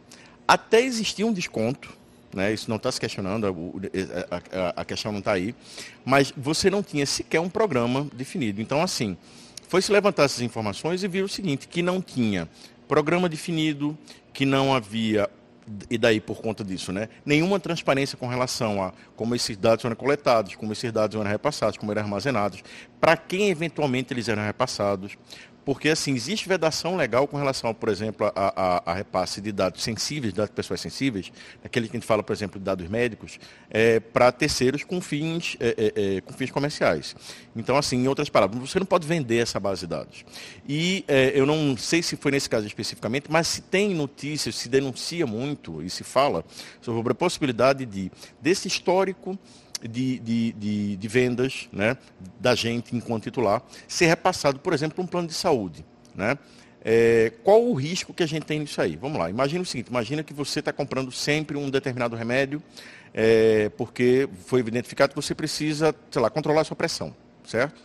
até 0.53 0.81
existia 0.81 1.25
um 1.25 1.31
desconto, 1.31 1.89
né? 2.33 2.51
isso 2.51 2.69
não 2.69 2.75
está 2.75 2.91
se 2.91 2.99
questionando, 2.99 3.47
a, 3.47 4.35
a, 4.35 4.81
a 4.81 4.85
questão 4.85 5.09
não 5.09 5.19
está 5.19 5.31
aí, 5.31 5.55
mas 6.03 6.33
você 6.35 6.69
não 6.69 6.83
tinha 6.83 7.05
sequer 7.05 7.39
um 7.39 7.47
programa 7.47 8.05
definido. 8.13 8.61
Então, 8.61 8.81
assim, 8.81 9.15
foi 9.69 9.81
se 9.81 9.89
levantar 9.93 10.23
essas 10.23 10.41
informações 10.41 11.03
e 11.03 11.07
viu 11.07 11.23
o 11.23 11.29
seguinte, 11.29 11.69
que 11.69 11.81
não 11.81 12.01
tinha 12.01 12.49
programa 12.85 13.29
definido, 13.29 13.97
que 14.33 14.45
não 14.45 14.75
havia 14.75 15.29
e 15.89 15.97
daí 15.97 16.19
por 16.19 16.41
conta 16.41 16.63
disso, 16.65 16.91
né? 16.91 17.07
Nenhuma 17.25 17.59
transparência 17.59 18.17
com 18.17 18.27
relação 18.27 18.83
a 18.83 18.91
como 19.15 19.35
esses 19.35 19.55
dados 19.55 19.85
eram 19.85 19.95
coletados, 19.95 20.55
como 20.55 20.73
esses 20.73 20.91
dados 20.91 21.15
eram 21.15 21.29
repassados, 21.29 21.77
como 21.77 21.91
eram 21.91 22.01
armazenados, 22.01 22.61
para 22.99 23.15
quem 23.15 23.49
eventualmente 23.49 24.13
eles 24.13 24.27
eram 24.27 24.43
repassados, 24.43 25.17
porque, 25.63 25.89
assim, 25.89 26.13
existe 26.13 26.47
vedação 26.47 26.95
legal 26.95 27.27
com 27.27 27.37
relação, 27.37 27.73
por 27.73 27.89
exemplo, 27.89 28.27
a, 28.27 28.31
a, 28.35 28.91
a 28.91 28.93
repasse 28.93 29.39
de 29.39 29.51
dados 29.51 29.83
sensíveis, 29.83 30.33
dados 30.33 30.49
de 30.49 30.55
pessoas 30.55 30.81
sensíveis, 30.81 31.31
aquele 31.63 31.87
que 31.87 31.95
a 31.95 31.99
gente 31.99 32.07
fala, 32.07 32.23
por 32.23 32.33
exemplo, 32.33 32.59
de 32.59 32.65
dados 32.65 32.87
médicos, 32.87 33.39
é, 33.69 33.99
para 33.99 34.31
terceiros 34.31 34.83
com 34.83 34.99
fins, 34.99 35.55
é, 35.59 35.93
é, 35.95 36.15
é, 36.17 36.21
com 36.21 36.33
fins 36.33 36.49
comerciais. 36.49 37.15
Então, 37.55 37.77
assim, 37.77 37.97
em 37.97 38.07
outras 38.07 38.29
palavras, 38.29 38.59
você 38.59 38.79
não 38.79 38.85
pode 38.85 39.07
vender 39.07 39.37
essa 39.37 39.59
base 39.59 39.81
de 39.81 39.87
dados. 39.87 40.25
E 40.67 41.05
é, 41.07 41.31
eu 41.35 41.45
não 41.45 41.77
sei 41.77 42.01
se 42.01 42.15
foi 42.15 42.31
nesse 42.31 42.49
caso 42.49 42.65
especificamente, 42.65 43.25
mas 43.29 43.47
se 43.47 43.61
tem 43.61 43.93
notícias, 43.93 44.55
se 44.55 44.67
denuncia 44.67 45.27
muito 45.27 45.83
e 45.83 45.89
se 45.89 46.03
fala 46.03 46.43
sobre 46.81 47.11
a 47.11 47.15
possibilidade 47.15 47.85
de, 47.85 48.11
desse 48.41 48.67
histórico 48.67 49.37
de, 49.81 50.19
de, 50.19 50.51
de, 50.53 50.95
de 50.97 51.07
vendas 51.07 51.69
né, 51.71 51.97
da 52.39 52.55
gente 52.55 52.95
enquanto 52.95 53.23
titular 53.23 53.61
ser 53.87 54.07
repassado, 54.07 54.59
por 54.59 54.73
exemplo, 54.73 55.03
um 55.03 55.07
plano 55.07 55.27
de 55.27 55.33
saúde. 55.33 55.85
Né? 56.15 56.37
É, 56.83 57.31
qual 57.43 57.63
o 57.63 57.73
risco 57.73 58.13
que 58.13 58.23
a 58.23 58.27
gente 58.27 58.43
tem 58.43 58.59
nisso 58.59 58.81
aí? 58.81 58.95
Vamos 58.95 59.19
lá, 59.19 59.29
imagina 59.29 59.61
o 59.61 59.65
seguinte, 59.65 59.87
imagina 59.87 60.23
que 60.23 60.33
você 60.33 60.59
está 60.59 60.73
comprando 60.73 61.11
sempre 61.11 61.57
um 61.57 61.69
determinado 61.69 62.15
remédio, 62.15 62.61
é, 63.13 63.69
porque 63.77 64.27
foi 64.45 64.61
identificado 64.61 65.13
que 65.13 65.21
você 65.21 65.35
precisa, 65.35 65.93
sei 66.09 66.21
lá, 66.21 66.29
controlar 66.29 66.61
a 66.61 66.63
sua 66.63 66.75
pressão, 66.75 67.15
certo? 67.45 67.79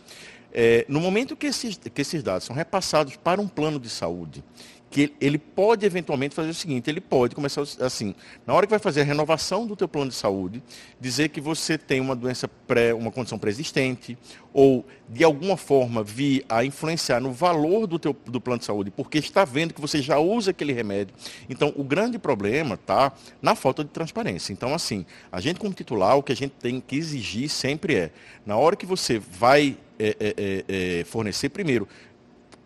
É, 0.53 0.85
no 0.87 0.99
momento 0.99 1.35
que 1.35 1.47
esses, 1.47 1.77
que 1.77 2.01
esses 2.01 2.23
dados 2.23 2.45
são 2.45 2.55
repassados 2.55 3.15
para 3.15 3.39
um 3.41 3.47
plano 3.47 3.79
de 3.79 3.89
saúde 3.89 4.43
que 4.89 5.13
ele 5.19 5.37
pode 5.37 5.85
eventualmente 5.85 6.33
fazer 6.33 6.49
o 6.49 6.53
seguinte, 6.53 6.89
ele 6.89 7.01
pode 7.01 7.35
começar 7.35 7.61
assim, 7.81 8.15
na 8.45 8.53
hora 8.53 8.65
que 8.65 8.69
vai 8.69 8.79
fazer 8.79 9.01
a 9.01 9.03
renovação 9.03 9.67
do 9.67 9.75
teu 9.75 9.87
plano 9.87 10.09
de 10.09 10.15
saúde, 10.15 10.63
dizer 10.99 11.29
que 11.29 11.41
você 11.41 11.77
tem 11.77 11.99
uma 11.99 12.15
doença 12.15 12.47
pré, 12.47 12.93
uma 12.93 13.11
condição 13.11 13.37
pré-existente, 13.37 14.17
ou 14.53 14.85
de 15.09 15.23
alguma 15.23 15.57
forma 15.57 16.03
vir 16.03 16.45
a 16.47 16.63
influenciar 16.63 17.19
no 17.19 17.31
valor 17.31 17.85
do 17.85 17.99
teu 17.99 18.15
do 18.25 18.39
plano 18.39 18.59
de 18.59 18.65
saúde, 18.65 18.89
porque 18.89 19.17
está 19.17 19.43
vendo 19.43 19.73
que 19.73 19.81
você 19.81 20.01
já 20.01 20.17
usa 20.17 20.51
aquele 20.51 20.71
remédio. 20.71 21.13
Então, 21.49 21.73
o 21.75 21.83
grande 21.83 22.17
problema 22.17 22.75
está 22.75 23.11
na 23.41 23.55
falta 23.55 23.83
de 23.83 23.89
transparência. 23.89 24.53
Então, 24.53 24.73
assim, 24.73 25.05
a 25.31 25.41
gente 25.41 25.59
como 25.59 25.73
titular, 25.73 26.17
o 26.17 26.23
que 26.23 26.31
a 26.31 26.35
gente 26.35 26.53
tem 26.59 26.79
que 26.79 26.95
exigir 26.95 27.49
sempre 27.49 27.95
é, 27.95 28.11
na 28.45 28.55
hora 28.55 28.75
que 28.75 28.85
você 28.85 29.19
vai 29.19 29.77
é, 29.99 30.15
é, 30.19 30.35
é, 30.37 30.99
é 30.99 31.03
fornecer 31.03 31.49
primeiro. 31.49 31.87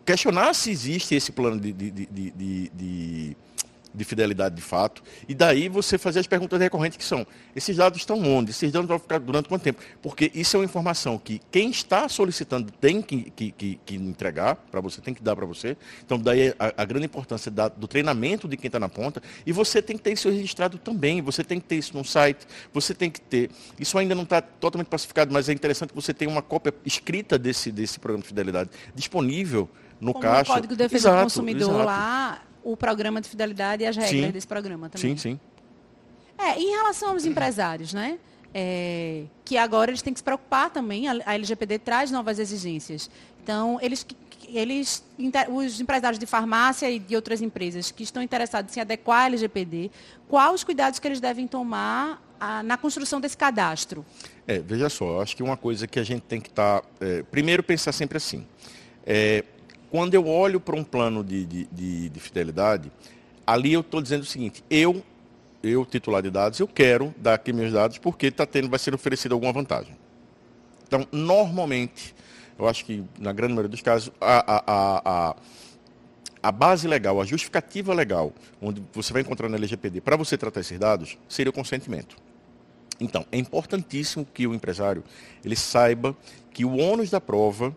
Questionar 0.04 0.54
se 0.54 0.70
existe 0.70 1.14
esse 1.14 1.30
plano 1.30 1.60
de, 1.60 1.72
de, 1.72 1.90
de, 1.90 2.70
de 2.74 3.36
de 3.94 4.04
fidelidade 4.04 4.54
de 4.54 4.62
fato. 4.62 5.02
E 5.28 5.34
daí 5.34 5.68
você 5.68 5.98
fazer 5.98 6.20
as 6.20 6.26
perguntas 6.26 6.58
recorrentes 6.58 6.96
que 6.96 7.04
são, 7.04 7.26
esses 7.54 7.76
dados 7.76 7.98
estão 7.98 8.20
onde? 8.22 8.50
Esses 8.50 8.70
dados 8.72 8.88
vão 8.88 8.98
ficar 8.98 9.18
durante 9.18 9.48
quanto 9.48 9.62
tempo? 9.62 9.82
Porque 10.00 10.30
isso 10.34 10.56
é 10.56 10.60
uma 10.60 10.64
informação 10.64 11.18
que 11.18 11.40
quem 11.50 11.70
está 11.70 12.08
solicitando 12.08 12.72
tem 12.72 13.02
que, 13.02 13.30
que, 13.30 13.52
que, 13.52 13.80
que 13.84 13.94
entregar 13.96 14.56
para 14.56 14.80
você, 14.80 15.00
tem 15.00 15.14
que 15.14 15.22
dar 15.22 15.36
para 15.36 15.46
você. 15.46 15.76
Então 16.04 16.18
daí 16.18 16.54
a, 16.58 16.82
a 16.82 16.84
grande 16.84 17.06
importância 17.06 17.50
da, 17.50 17.68
do 17.68 17.86
treinamento 17.86 18.48
de 18.48 18.56
quem 18.56 18.68
está 18.68 18.80
na 18.80 18.88
ponta. 18.88 19.22
E 19.44 19.52
você 19.52 19.82
tem 19.82 19.96
que 19.96 20.02
ter 20.02 20.12
isso 20.12 20.28
registrado 20.30 20.78
também, 20.78 21.20
você 21.20 21.44
tem 21.44 21.60
que 21.60 21.66
ter 21.66 21.76
isso 21.76 21.96
no 21.96 22.04
site, 22.04 22.46
você 22.72 22.94
tem 22.94 23.10
que 23.10 23.20
ter. 23.20 23.50
Isso 23.78 23.96
ainda 23.98 24.14
não 24.14 24.22
está 24.22 24.40
totalmente 24.40 24.88
pacificado, 24.88 25.32
mas 25.32 25.48
é 25.48 25.52
interessante 25.52 25.90
que 25.90 25.96
você 25.96 26.14
tenha 26.14 26.30
uma 26.30 26.42
cópia 26.42 26.74
escrita 26.84 27.38
desse, 27.38 27.70
desse 27.70 27.98
programa 27.98 28.22
de 28.22 28.28
fidelidade 28.28 28.70
disponível 28.94 29.68
no 30.00 30.12
Como 30.12 30.22
caixa. 30.22 30.50
O 30.50 30.54
Código 30.54 30.74
de 30.74 30.78
Defesa 30.78 31.08
exato, 31.08 31.16
do 31.16 31.22
Consumidor 31.24 31.70
exato. 31.70 31.84
lá 31.84 32.42
o 32.64 32.76
programa 32.76 33.20
de 33.20 33.28
fidelidade 33.28 33.82
e 33.82 33.86
as 33.86 33.96
regras 33.96 34.26
sim. 34.26 34.30
desse 34.30 34.46
programa 34.46 34.88
também. 34.88 35.16
Sim, 35.16 35.16
sim. 35.16 35.40
É, 36.38 36.58
em 36.58 36.70
relação 36.70 37.10
aos 37.10 37.24
empresários, 37.24 37.92
né? 37.92 38.18
É, 38.54 39.24
que 39.44 39.56
agora 39.56 39.90
eles 39.90 40.02
têm 40.02 40.12
que 40.12 40.18
se 40.18 40.24
preocupar 40.24 40.70
também, 40.70 41.08
a, 41.08 41.34
LGPD 41.34 41.78
traz 41.78 42.10
novas 42.10 42.38
exigências. 42.38 43.10
Então, 43.42 43.78
eles, 43.80 44.06
eles, 44.48 45.02
os 45.48 45.80
empresários 45.80 46.18
de 46.18 46.26
farmácia 46.26 46.90
e 46.90 46.98
de 46.98 47.16
outras 47.16 47.40
empresas 47.40 47.90
que 47.90 48.02
estão 48.02 48.22
interessados 48.22 48.70
em 48.70 48.74
se 48.74 48.80
adequar 48.80 49.22
à 49.22 49.26
LGPD, 49.26 49.90
quais 50.28 50.54
os 50.54 50.64
cuidados 50.64 50.98
que 50.98 51.08
eles 51.08 51.20
devem 51.20 51.46
tomar 51.46 52.22
a, 52.38 52.62
na 52.62 52.76
construção 52.76 53.20
desse 53.20 53.36
cadastro? 53.36 54.04
É, 54.46 54.58
veja 54.58 54.88
só, 54.88 55.22
acho 55.22 55.36
que 55.36 55.42
uma 55.42 55.56
coisa 55.56 55.86
que 55.86 55.98
a 55.98 56.04
gente 56.04 56.22
tem 56.22 56.40
que 56.40 56.48
estar. 56.48 56.80
Tá, 56.80 56.88
é, 57.00 57.22
primeiro, 57.22 57.62
pensar 57.62 57.92
sempre 57.92 58.16
assim. 58.16 58.46
É, 59.06 59.44
quando 59.92 60.14
eu 60.14 60.26
olho 60.26 60.58
para 60.58 60.74
um 60.74 60.82
plano 60.82 61.22
de, 61.22 61.44
de, 61.44 61.68
de, 61.70 62.08
de 62.08 62.18
fidelidade, 62.18 62.90
ali 63.46 63.74
eu 63.74 63.82
estou 63.82 64.00
dizendo 64.00 64.22
o 64.22 64.24
seguinte, 64.24 64.64
eu, 64.70 65.04
eu, 65.62 65.84
titular 65.84 66.22
de 66.22 66.30
dados, 66.30 66.58
eu 66.58 66.66
quero 66.66 67.14
dar 67.18 67.34
aqui 67.34 67.52
meus 67.52 67.74
dados 67.74 67.98
porque 67.98 68.28
está 68.28 68.46
tendo, 68.46 68.70
vai 68.70 68.78
ser 68.78 68.94
oferecido 68.94 69.34
alguma 69.34 69.52
vantagem. 69.52 69.94
Então, 70.88 71.06
normalmente, 71.12 72.14
eu 72.58 72.66
acho 72.66 72.86
que 72.86 73.04
na 73.18 73.34
grande 73.34 73.52
maioria 73.52 73.68
dos 73.68 73.82
casos, 73.82 74.10
a, 74.18 74.54
a, 74.56 75.02
a, 75.04 75.36
a 76.42 76.52
base 76.52 76.88
legal, 76.88 77.20
a 77.20 77.26
justificativa 77.26 77.92
legal, 77.92 78.32
onde 78.62 78.82
você 78.94 79.12
vai 79.12 79.20
encontrar 79.20 79.50
na 79.50 79.58
LGPD 79.58 80.00
para 80.00 80.16
você 80.16 80.38
tratar 80.38 80.60
esses 80.60 80.78
dados, 80.78 81.18
seria 81.28 81.50
o 81.50 81.52
consentimento. 81.52 82.16
Então, 82.98 83.26
é 83.30 83.36
importantíssimo 83.36 84.26
que 84.32 84.46
o 84.46 84.54
empresário 84.54 85.04
ele 85.44 85.54
saiba 85.54 86.16
que 86.50 86.64
o 86.64 86.78
ônus 86.78 87.10
da 87.10 87.20
prova 87.20 87.76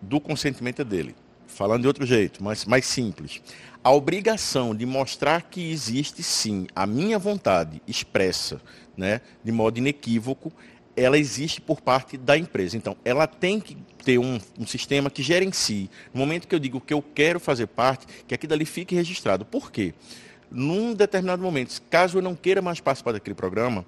do 0.00 0.20
consentimento 0.20 0.82
é 0.82 0.84
dele 0.84 1.16
falando 1.56 1.80
de 1.80 1.88
outro 1.88 2.04
jeito, 2.04 2.44
mas 2.44 2.66
mais 2.66 2.84
simples, 2.84 3.40
a 3.82 3.90
obrigação 3.90 4.74
de 4.74 4.84
mostrar 4.84 5.42
que 5.42 5.70
existe 5.70 6.22
sim 6.22 6.66
a 6.76 6.86
minha 6.86 7.18
vontade 7.18 7.80
expressa, 7.88 8.60
né, 8.94 9.22
de 9.42 9.50
modo 9.50 9.78
inequívoco, 9.78 10.52
ela 10.94 11.18
existe 11.18 11.60
por 11.60 11.80
parte 11.80 12.16
da 12.16 12.36
empresa. 12.36 12.76
Então, 12.76 12.96
ela 13.04 13.26
tem 13.26 13.58
que 13.58 13.76
ter 14.04 14.18
um, 14.18 14.38
um, 14.58 14.66
sistema 14.66 15.10
que 15.10 15.22
gerencie. 15.22 15.90
No 16.12 16.20
momento 16.20 16.46
que 16.46 16.54
eu 16.54 16.58
digo 16.58 16.80
que 16.80 16.92
eu 16.92 17.02
quero 17.02 17.40
fazer 17.40 17.66
parte, 17.66 18.06
que 18.26 18.34
aquilo 18.34 18.54
ali 18.54 18.64
fique 18.64 18.94
registrado. 18.94 19.44
Por 19.44 19.70
quê? 19.70 19.92
Num 20.50 20.94
determinado 20.94 21.42
momento, 21.42 21.80
caso 21.90 22.18
eu 22.18 22.22
não 22.22 22.34
queira 22.34 22.62
mais 22.62 22.80
participar 22.80 23.12
daquele 23.12 23.34
programa, 23.34 23.84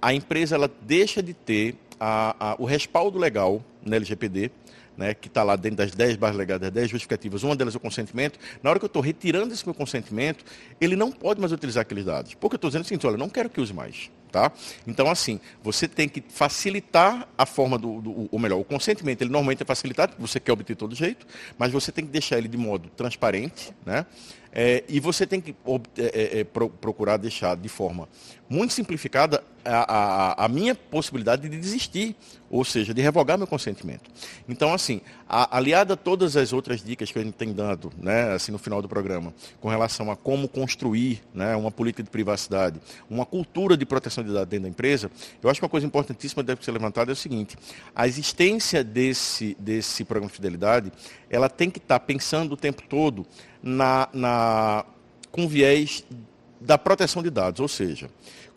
a 0.00 0.12
empresa 0.12 0.54
ela 0.54 0.70
deixa 0.82 1.22
de 1.22 1.34
ter 1.34 1.76
a, 1.98 2.52
a, 2.52 2.56
o 2.58 2.64
respaldo 2.64 3.18
legal 3.18 3.64
na 3.84 3.96
LGPD 3.96 4.50
né, 4.96 5.14
que 5.14 5.28
está 5.28 5.42
lá 5.42 5.56
dentro 5.56 5.78
das 5.78 5.92
10 5.92 6.16
bases 6.16 6.36
legais, 6.36 6.60
das 6.60 6.70
10 6.70 6.90
justificativas, 6.90 7.42
uma 7.42 7.54
delas 7.54 7.74
é 7.74 7.76
o 7.76 7.80
consentimento, 7.80 8.38
na 8.62 8.70
hora 8.70 8.78
que 8.78 8.84
eu 8.84 8.88
estou 8.88 9.02
retirando 9.02 9.52
esse 9.52 9.64
meu 9.64 9.74
consentimento, 9.74 10.44
ele 10.80 10.96
não 10.96 11.10
pode 11.12 11.40
mais 11.40 11.52
utilizar 11.52 11.82
aqueles 11.82 12.04
dados. 12.04 12.34
Porque 12.34 12.54
eu 12.54 12.58
estou 12.58 12.70
dizendo 12.70 12.84
o 12.84 12.86
seguinte, 12.86 13.06
olha, 13.06 13.16
não 13.16 13.28
quero 13.28 13.50
que 13.50 13.60
use 13.60 13.72
mais. 13.72 14.10
Tá? 14.36 14.52
Então, 14.86 15.10
assim, 15.10 15.40
você 15.62 15.88
tem 15.88 16.06
que 16.06 16.22
facilitar 16.28 17.26
a 17.38 17.46
forma 17.46 17.78
do, 17.78 18.02
do, 18.02 18.28
ou 18.30 18.38
melhor, 18.38 18.60
o 18.60 18.64
consentimento, 18.64 19.22
ele 19.22 19.30
normalmente 19.30 19.62
é 19.62 19.64
facilitado, 19.64 20.12
você 20.18 20.38
quer 20.38 20.52
obter 20.52 20.76
todo 20.76 20.94
jeito, 20.94 21.26
mas 21.56 21.72
você 21.72 21.90
tem 21.90 22.04
que 22.04 22.12
deixar 22.12 22.36
ele 22.36 22.46
de 22.46 22.58
modo 22.58 22.90
transparente, 22.90 23.72
né? 23.86 24.04
É, 24.52 24.84
e 24.88 25.00
você 25.00 25.26
tem 25.26 25.40
que 25.40 25.54
é, 25.98 26.40
é, 26.40 26.44
procurar 26.44 27.16
deixar 27.16 27.56
de 27.56 27.68
forma 27.68 28.08
muito 28.48 28.72
simplificada 28.72 29.42
a, 29.64 29.94
a, 29.94 30.44
a, 30.44 30.48
minha 30.48 30.74
possibilidade 30.74 31.48
de 31.48 31.58
desistir, 31.58 32.14
ou 32.48 32.64
seja, 32.64 32.94
de 32.94 33.02
revogar 33.02 33.36
meu 33.36 33.46
consentimento. 33.46 34.10
Então, 34.48 34.72
assim, 34.72 35.00
aliada 35.28 35.94
a 35.94 35.96
todas 35.96 36.36
as 36.36 36.52
outras 36.52 36.82
dicas 36.82 37.10
que 37.10 37.18
a 37.18 37.22
gente 37.22 37.34
tem 37.34 37.52
dado, 37.52 37.92
né, 37.98 38.32
assim, 38.32 38.52
no 38.52 38.58
final 38.58 38.80
do 38.80 38.88
programa, 38.88 39.34
com 39.60 39.68
relação 39.68 40.10
a 40.10 40.16
como 40.16 40.48
construir 40.48 41.22
né, 41.34 41.56
uma 41.56 41.70
política 41.70 42.02
de 42.02 42.10
privacidade, 42.10 42.80
uma 43.10 43.26
cultura 43.26 43.76
de 43.76 43.84
proteção 43.84 44.22
de 44.22 44.32
dados 44.32 44.48
dentro 44.48 44.64
da 44.64 44.68
empresa, 44.68 45.10
eu 45.42 45.50
acho 45.50 45.60
que 45.60 45.64
uma 45.64 45.70
coisa 45.70 45.86
importantíssima 45.86 46.42
que 46.42 46.46
deve 46.46 46.64
ser 46.64 46.70
levantada 46.70 47.10
é 47.10 47.14
o 47.14 47.16
seguinte, 47.16 47.56
a 47.94 48.06
existência 48.06 48.84
desse, 48.84 49.56
desse 49.58 50.04
programa 50.04 50.28
de 50.28 50.36
fidelidade, 50.36 50.92
ela 51.28 51.48
tem 51.48 51.70
que 51.70 51.78
estar 51.78 51.98
pensando 52.00 52.52
o 52.52 52.56
tempo 52.56 52.82
todo 52.88 53.26
na, 53.60 54.08
na, 54.12 54.84
com 55.32 55.48
viés 55.48 56.04
da 56.60 56.78
proteção 56.78 57.22
de 57.22 57.30
dados, 57.30 57.60
ou 57.60 57.68
seja, 57.68 58.08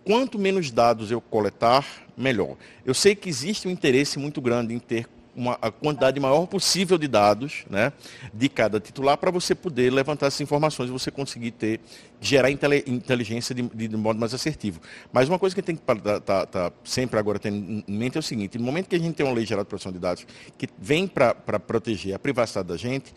quanto 0.05 0.37
menos 0.37 0.71
dados 0.71 1.11
eu 1.11 1.19
coletar, 1.19 1.85
melhor. 2.15 2.55
Eu 2.85 2.93
sei 2.93 3.15
que 3.15 3.29
existe 3.29 3.67
um 3.67 3.71
interesse 3.71 4.19
muito 4.19 4.39
grande 4.39 4.73
em 4.73 4.79
ter 4.79 5.07
uma, 5.39 5.57
a 5.61 5.71
quantidade 5.71 6.19
maior 6.19 6.45
possível 6.45 6.97
de 6.97 7.07
dados 7.07 7.63
né, 7.69 7.93
de 8.33 8.49
cada 8.49 8.77
titular 8.79 9.17
para 9.17 9.31
você 9.31 9.55
poder 9.55 9.89
levantar 9.89 10.27
essas 10.27 10.41
informações 10.41 10.89
e 10.89 10.91
você 10.91 11.09
conseguir 11.09 11.51
ter, 11.51 11.79
gerar 12.19 12.51
inteligência 12.51 13.55
de, 13.55 13.61
de, 13.61 13.95
modo 13.95 14.19
mais 14.19 14.33
assertivo. 14.33 14.81
Mas 15.13 15.29
uma 15.29 15.39
coisa 15.39 15.55
que 15.55 15.61
tem 15.61 15.77
que 15.77 15.81
estar 15.81 15.95
tá, 15.95 16.19
tá, 16.19 16.45
tá 16.45 16.71
sempre 16.83 17.17
agora 17.17 17.39
tendo 17.39 17.55
em 17.87 17.97
mente 17.97 18.17
é 18.17 18.19
o 18.19 18.23
seguinte, 18.23 18.57
no 18.57 18.65
momento 18.65 18.89
que 18.89 18.95
a 18.97 18.99
gente 18.99 19.15
tem 19.15 19.25
uma 19.25 19.33
lei 19.33 19.45
geral 19.45 19.63
de 19.63 19.69
proteção 19.69 19.93
de 19.93 19.99
dados 19.99 20.27
que 20.57 20.67
vem 20.77 21.07
para 21.07 21.33
proteger 21.59 22.13
a 22.13 22.19
privacidade 22.19 22.67
da 22.67 22.75
gente, 22.75 23.13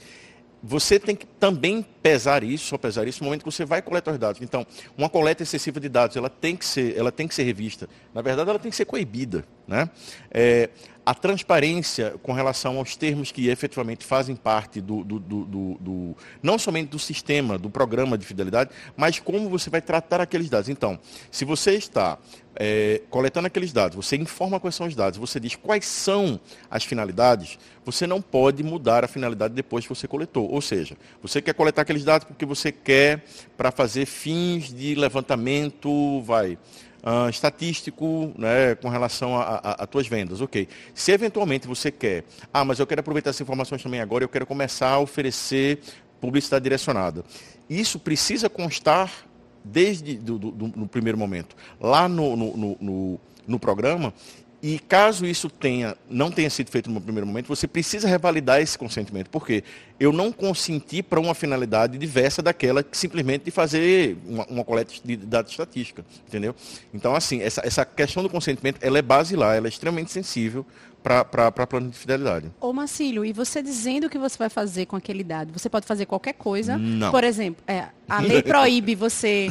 você 0.62 0.98
tem 1.00 1.16
que 1.16 1.26
também 1.26 1.84
pesar 2.02 2.44
isso, 2.44 2.66
só 2.66 2.78
pesar 2.78 3.08
isso 3.08 3.20
no 3.20 3.26
momento 3.26 3.40
que 3.40 3.50
você 3.50 3.64
vai 3.64 3.82
coletar 3.82 4.12
os 4.12 4.18
dados. 4.18 4.40
Então, 4.40 4.64
uma 4.96 5.08
coleta 5.08 5.42
excessiva 5.42 5.80
de 5.80 5.88
dados, 5.88 6.16
ela 6.16 6.30
tem 6.30 6.54
que 6.54 6.64
ser, 6.64 6.96
ela 6.96 7.10
tem 7.10 7.26
que 7.26 7.34
ser 7.34 7.42
revista. 7.42 7.88
Na 8.14 8.22
verdade, 8.22 8.48
ela 8.48 8.60
tem 8.60 8.70
que 8.70 8.76
ser 8.76 8.84
coibida. 8.84 9.44
Né? 9.72 9.88
É, 10.30 10.68
a 11.04 11.14
transparência 11.14 12.14
com 12.22 12.32
relação 12.32 12.76
aos 12.76 12.94
termos 12.94 13.32
que 13.32 13.48
efetivamente 13.48 14.04
fazem 14.04 14.36
parte 14.36 14.82
do, 14.82 15.02
do, 15.02 15.18
do, 15.18 15.44
do, 15.80 16.16
não 16.42 16.58
somente 16.58 16.90
do 16.90 16.98
sistema, 16.98 17.56
do 17.56 17.70
programa 17.70 18.18
de 18.18 18.26
fidelidade, 18.26 18.70
mas 18.94 19.18
como 19.18 19.48
você 19.48 19.70
vai 19.70 19.80
tratar 19.80 20.20
aqueles 20.20 20.50
dados. 20.50 20.68
Então, 20.68 21.00
se 21.30 21.46
você 21.46 21.72
está 21.72 22.18
é, 22.54 23.00
coletando 23.08 23.46
aqueles 23.46 23.72
dados, 23.72 23.96
você 23.96 24.14
informa 24.14 24.60
quais 24.60 24.74
são 24.74 24.86
os 24.86 24.94
dados, 24.94 25.18
você 25.18 25.40
diz 25.40 25.56
quais 25.56 25.86
são 25.86 26.38
as 26.70 26.84
finalidades, 26.84 27.58
você 27.82 28.06
não 28.06 28.20
pode 28.20 28.62
mudar 28.62 29.04
a 29.04 29.08
finalidade 29.08 29.54
depois 29.54 29.86
que 29.86 29.88
você 29.88 30.06
coletou. 30.06 30.48
Ou 30.50 30.60
seja, 30.60 30.98
você 31.22 31.40
quer 31.40 31.54
coletar 31.54 31.82
aqueles 31.82 32.04
dados 32.04 32.26
porque 32.26 32.44
você 32.44 32.70
quer 32.70 33.24
para 33.56 33.72
fazer 33.72 34.04
fins 34.04 34.72
de 34.72 34.94
levantamento, 34.94 36.20
vai 36.20 36.58
uh, 37.02 37.28
estatístico 37.28 38.32
né, 38.38 38.74
com 38.76 38.88
relação 38.88 39.38
a, 39.38 39.86
tuas 39.86 40.06
vendas. 40.06 40.40
Ok. 40.40 40.68
Se 40.94 41.12
eventualmente 41.12 41.66
você 41.66 41.90
quer, 41.90 42.24
ah, 42.52 42.64
mas 42.64 42.78
eu 42.78 42.86
quero 42.86 43.00
aproveitar 43.00 43.30
essas 43.30 43.40
informações 43.40 43.82
também 43.82 44.00
agora, 44.00 44.24
eu 44.24 44.28
quero 44.28 44.46
começar 44.46 44.90
a 44.90 44.98
oferecer 44.98 45.80
publicidade 46.20 46.62
direcionada. 46.62 47.24
Isso 47.68 47.98
precisa 47.98 48.48
constar 48.48 49.12
desde 49.64 50.16
do 50.16 50.38
no 50.76 50.88
primeiro 50.88 51.16
momento, 51.16 51.56
lá 51.80 52.08
no, 52.08 52.36
no, 52.36 52.76
no, 52.80 53.20
no 53.46 53.58
programa, 53.58 54.12
e 54.62 54.78
caso 54.78 55.26
isso 55.26 55.50
tenha, 55.50 55.96
não 56.08 56.30
tenha 56.30 56.48
sido 56.48 56.70
feito 56.70 56.88
no 56.88 57.00
primeiro 57.00 57.26
momento, 57.26 57.48
você 57.48 57.66
precisa 57.66 58.06
revalidar 58.06 58.60
esse 58.60 58.78
consentimento. 58.78 59.28
Por 59.28 59.44
quê? 59.44 59.64
Eu 59.98 60.12
não 60.12 60.30
consenti 60.30 61.02
para 61.02 61.18
uma 61.18 61.34
finalidade 61.34 61.98
diversa 61.98 62.40
daquela 62.40 62.80
que 62.80 62.96
simplesmente 62.96 63.44
de 63.44 63.50
fazer 63.50 64.16
uma, 64.24 64.46
uma 64.46 64.64
coleta 64.64 64.94
de 65.04 65.16
dados 65.16 65.50
estatística. 65.50 66.04
Entendeu? 66.28 66.54
Então, 66.94 67.16
assim, 67.16 67.42
essa, 67.42 67.60
essa 67.66 67.84
questão 67.84 68.22
do 68.22 68.28
consentimento, 68.28 68.78
ela 68.80 68.98
é 68.98 69.02
basilar, 69.02 69.56
ela 69.56 69.66
é 69.66 69.68
extremamente 69.68 70.12
sensível 70.12 70.64
para 71.02 71.66
plano 71.66 71.90
de 71.90 71.98
fidelidade. 71.98 72.52
Ô 72.60 72.72
Marcílio, 72.72 73.24
e 73.24 73.32
você 73.32 73.60
dizendo 73.60 74.06
o 74.06 74.10
que 74.10 74.18
você 74.18 74.38
vai 74.38 74.48
fazer 74.48 74.86
com 74.86 74.94
aquele 74.94 75.24
dado, 75.24 75.52
você 75.52 75.68
pode 75.68 75.86
fazer 75.86 76.06
qualquer 76.06 76.34
coisa? 76.34 76.78
Não. 76.78 77.10
Por 77.10 77.24
exemplo, 77.24 77.64
é, 77.66 77.88
a 78.08 78.20
lei 78.20 78.40
proíbe 78.44 78.94
você, 78.94 79.48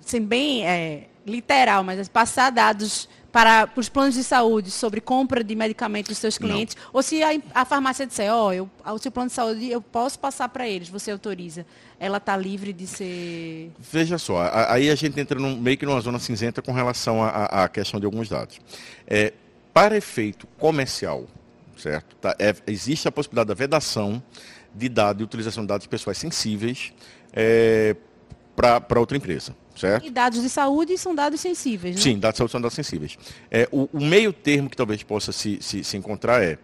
sem 0.00 0.22
bem 0.22 0.64
é, 0.64 1.08
literal, 1.26 1.82
mas 1.82 2.08
passar 2.08 2.50
dados 2.50 3.08
para, 3.36 3.68
os 3.76 3.88
planos 3.88 4.14
de 4.14 4.24
saúde 4.24 4.70
sobre 4.70 4.98
compra 4.98 5.44
de 5.44 5.54
medicamentos 5.54 6.08
dos 6.08 6.18
seus 6.18 6.38
clientes, 6.38 6.74
Não. 6.74 6.90
ou 6.94 7.02
se 7.02 7.22
a, 7.22 7.30
a, 7.54 7.64
farmácia 7.66 8.06
disser, 8.06 8.32
ó, 8.32 8.50
oh, 8.50 8.92
o 8.92 8.98
seu 8.98 9.12
plano 9.12 9.28
de 9.28 9.34
saúde 9.34 9.68
eu 9.68 9.82
posso 9.82 10.18
passar 10.18 10.48
para 10.48 10.66
eles, 10.66 10.88
você 10.88 11.10
autoriza, 11.10 11.66
ela 12.00 12.16
está 12.16 12.34
livre 12.34 12.72
de 12.72 12.86
ser... 12.86 13.70
Veja 13.78 14.16
só, 14.16 14.50
aí 14.70 14.88
a 14.88 14.94
gente 14.94 15.20
entra 15.20 15.38
num, 15.38 15.54
meio 15.54 15.76
que 15.76 15.84
numa 15.84 16.00
zona 16.00 16.18
cinzenta 16.18 16.62
com 16.62 16.72
relação 16.72 17.22
à 17.22 17.68
questão 17.68 18.00
de 18.00 18.06
alguns 18.06 18.26
dados. 18.26 18.58
É, 19.06 19.34
para 19.74 19.94
efeito 19.98 20.46
comercial, 20.58 21.26
certo? 21.76 22.16
Tá, 22.16 22.34
é, 22.38 22.54
existe 22.66 23.06
a 23.06 23.12
possibilidade 23.12 23.48
da 23.48 23.54
vedação 23.54 24.22
de 24.74 24.88
dados, 24.88 25.18
de 25.18 25.24
utilização 25.24 25.62
de 25.62 25.68
dados 25.68 25.86
pessoais 25.86 26.16
sensíveis 26.16 26.94
é, 27.34 27.94
para 28.56 28.98
outra 28.98 29.14
empresa. 29.14 29.54
Certo? 29.76 30.06
E 30.06 30.10
dados 30.10 30.42
de 30.42 30.48
saúde 30.48 30.96
são 30.96 31.14
dados 31.14 31.40
sensíveis, 31.40 31.96
né? 31.96 32.02
Sim, 32.02 32.18
dados 32.18 32.34
de 32.34 32.38
saúde 32.38 32.52
são 32.52 32.60
dados 32.60 32.74
sensíveis. 32.74 33.18
É, 33.50 33.68
o, 33.70 33.88
o 33.92 34.00
meio 34.04 34.32
termo 34.32 34.70
que 34.70 34.76
talvez 34.76 35.02
possa 35.02 35.32
se, 35.32 35.58
se, 35.60 35.84
se 35.84 35.96
encontrar 35.96 36.42
é, 36.42 36.58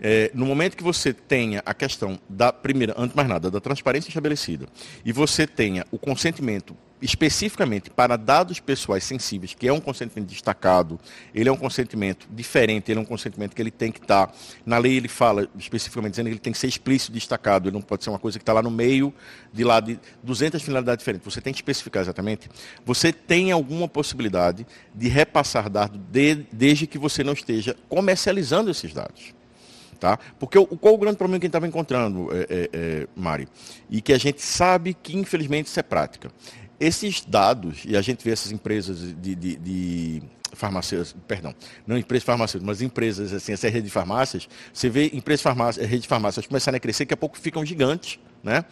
é, 0.00 0.30
no 0.34 0.44
momento 0.44 0.76
que 0.76 0.82
você 0.82 1.12
tenha 1.12 1.62
a 1.64 1.72
questão 1.72 2.18
da 2.28 2.52
primeira, 2.52 2.94
antes 2.98 3.14
mais 3.14 3.28
nada, 3.28 3.50
da 3.50 3.60
transparência 3.60 4.08
estabelecida, 4.08 4.66
e 5.04 5.12
você 5.12 5.46
tenha 5.46 5.86
o 5.90 5.98
consentimento 5.98 6.76
especificamente 7.00 7.90
para 7.90 8.16
dados 8.16 8.58
pessoais 8.58 9.04
sensíveis, 9.04 9.54
que 9.54 9.68
é 9.68 9.72
um 9.72 9.80
consentimento 9.80 10.28
destacado, 10.28 10.98
ele 11.34 11.48
é 11.48 11.52
um 11.52 11.56
consentimento 11.56 12.26
diferente, 12.30 12.90
ele 12.90 12.98
é 12.98 13.02
um 13.02 13.06
consentimento 13.06 13.54
que 13.54 13.60
ele 13.60 13.70
tem 13.70 13.92
que 13.92 13.98
estar, 13.98 14.28
tá, 14.28 14.34
na 14.64 14.78
lei 14.78 14.96
ele 14.96 15.08
fala 15.08 15.48
especificamente 15.58 16.12
dizendo 16.12 16.26
que 16.26 16.32
ele 16.32 16.40
tem 16.40 16.52
que 16.52 16.58
ser 16.58 16.68
explícito 16.68 17.12
destacado, 17.12 17.68
ele 17.68 17.74
não 17.74 17.82
pode 17.82 18.02
ser 18.02 18.10
uma 18.10 18.18
coisa 18.18 18.38
que 18.38 18.42
está 18.42 18.52
lá 18.52 18.62
no 18.62 18.70
meio 18.70 19.12
de 19.52 19.62
lá 19.62 19.80
de 19.80 19.98
200 20.22 20.62
finalidades 20.62 21.02
diferentes, 21.02 21.24
você 21.24 21.40
tem 21.40 21.52
que 21.52 21.58
especificar 21.58 22.02
exatamente, 22.02 22.48
você 22.84 23.12
tem 23.12 23.52
alguma 23.52 23.86
possibilidade 23.86 24.66
de 24.94 25.08
repassar 25.08 25.68
dados 25.68 26.00
de, 26.10 26.46
desde 26.50 26.86
que 26.86 26.98
você 26.98 27.22
não 27.22 27.34
esteja 27.34 27.76
comercializando 27.88 28.70
esses 28.70 28.92
dados. 28.92 29.34
Tá? 29.98 30.18
Porque 30.38 30.58
o, 30.58 30.66
qual 30.66 30.94
o 30.94 30.98
grande 30.98 31.16
problema 31.16 31.40
que 31.40 31.46
a 31.46 31.48
gente 31.48 31.50
estava 31.50 31.66
encontrando, 31.66 32.28
é, 32.30 32.46
é, 32.50 32.70
é, 32.72 33.08
Mari? 33.16 33.48
E 33.88 34.00
que 34.02 34.12
a 34.12 34.18
gente 34.18 34.42
sabe 34.42 34.94
que, 34.94 35.16
infelizmente, 35.16 35.66
isso 35.66 35.80
é 35.80 35.82
prática. 35.82 36.30
Esses 36.78 37.24
dados, 37.24 37.82
e 37.86 37.96
a 37.96 38.02
gente 38.02 38.22
vê 38.22 38.32
essas 38.32 38.52
empresas 38.52 38.98
de, 39.20 39.34
de, 39.34 39.56
de 39.56 40.22
perdão, 41.26 41.54
não 41.86 41.98
empresas 41.98 42.24
farmacêuticas, 42.24 42.66
mas 42.66 42.82
empresas, 42.82 43.32
assim, 43.32 43.52
essa 43.52 43.68
rede 43.68 43.86
de 43.86 43.92
farmácias, 43.92 44.48
você 44.72 44.88
vê 44.88 45.10
empresas 45.12 45.42
farmácias, 45.42 45.86
rede 45.86 46.02
de 46.02 46.08
farmácias 46.08 46.46
começarem 46.46 46.76
a 46.76 46.80
crescer, 46.80 47.04
daqui 47.04 47.14
a 47.14 47.16
pouco 47.16 47.38
ficam 47.38 47.64
gigantes, 47.64 48.18
né? 48.42 48.64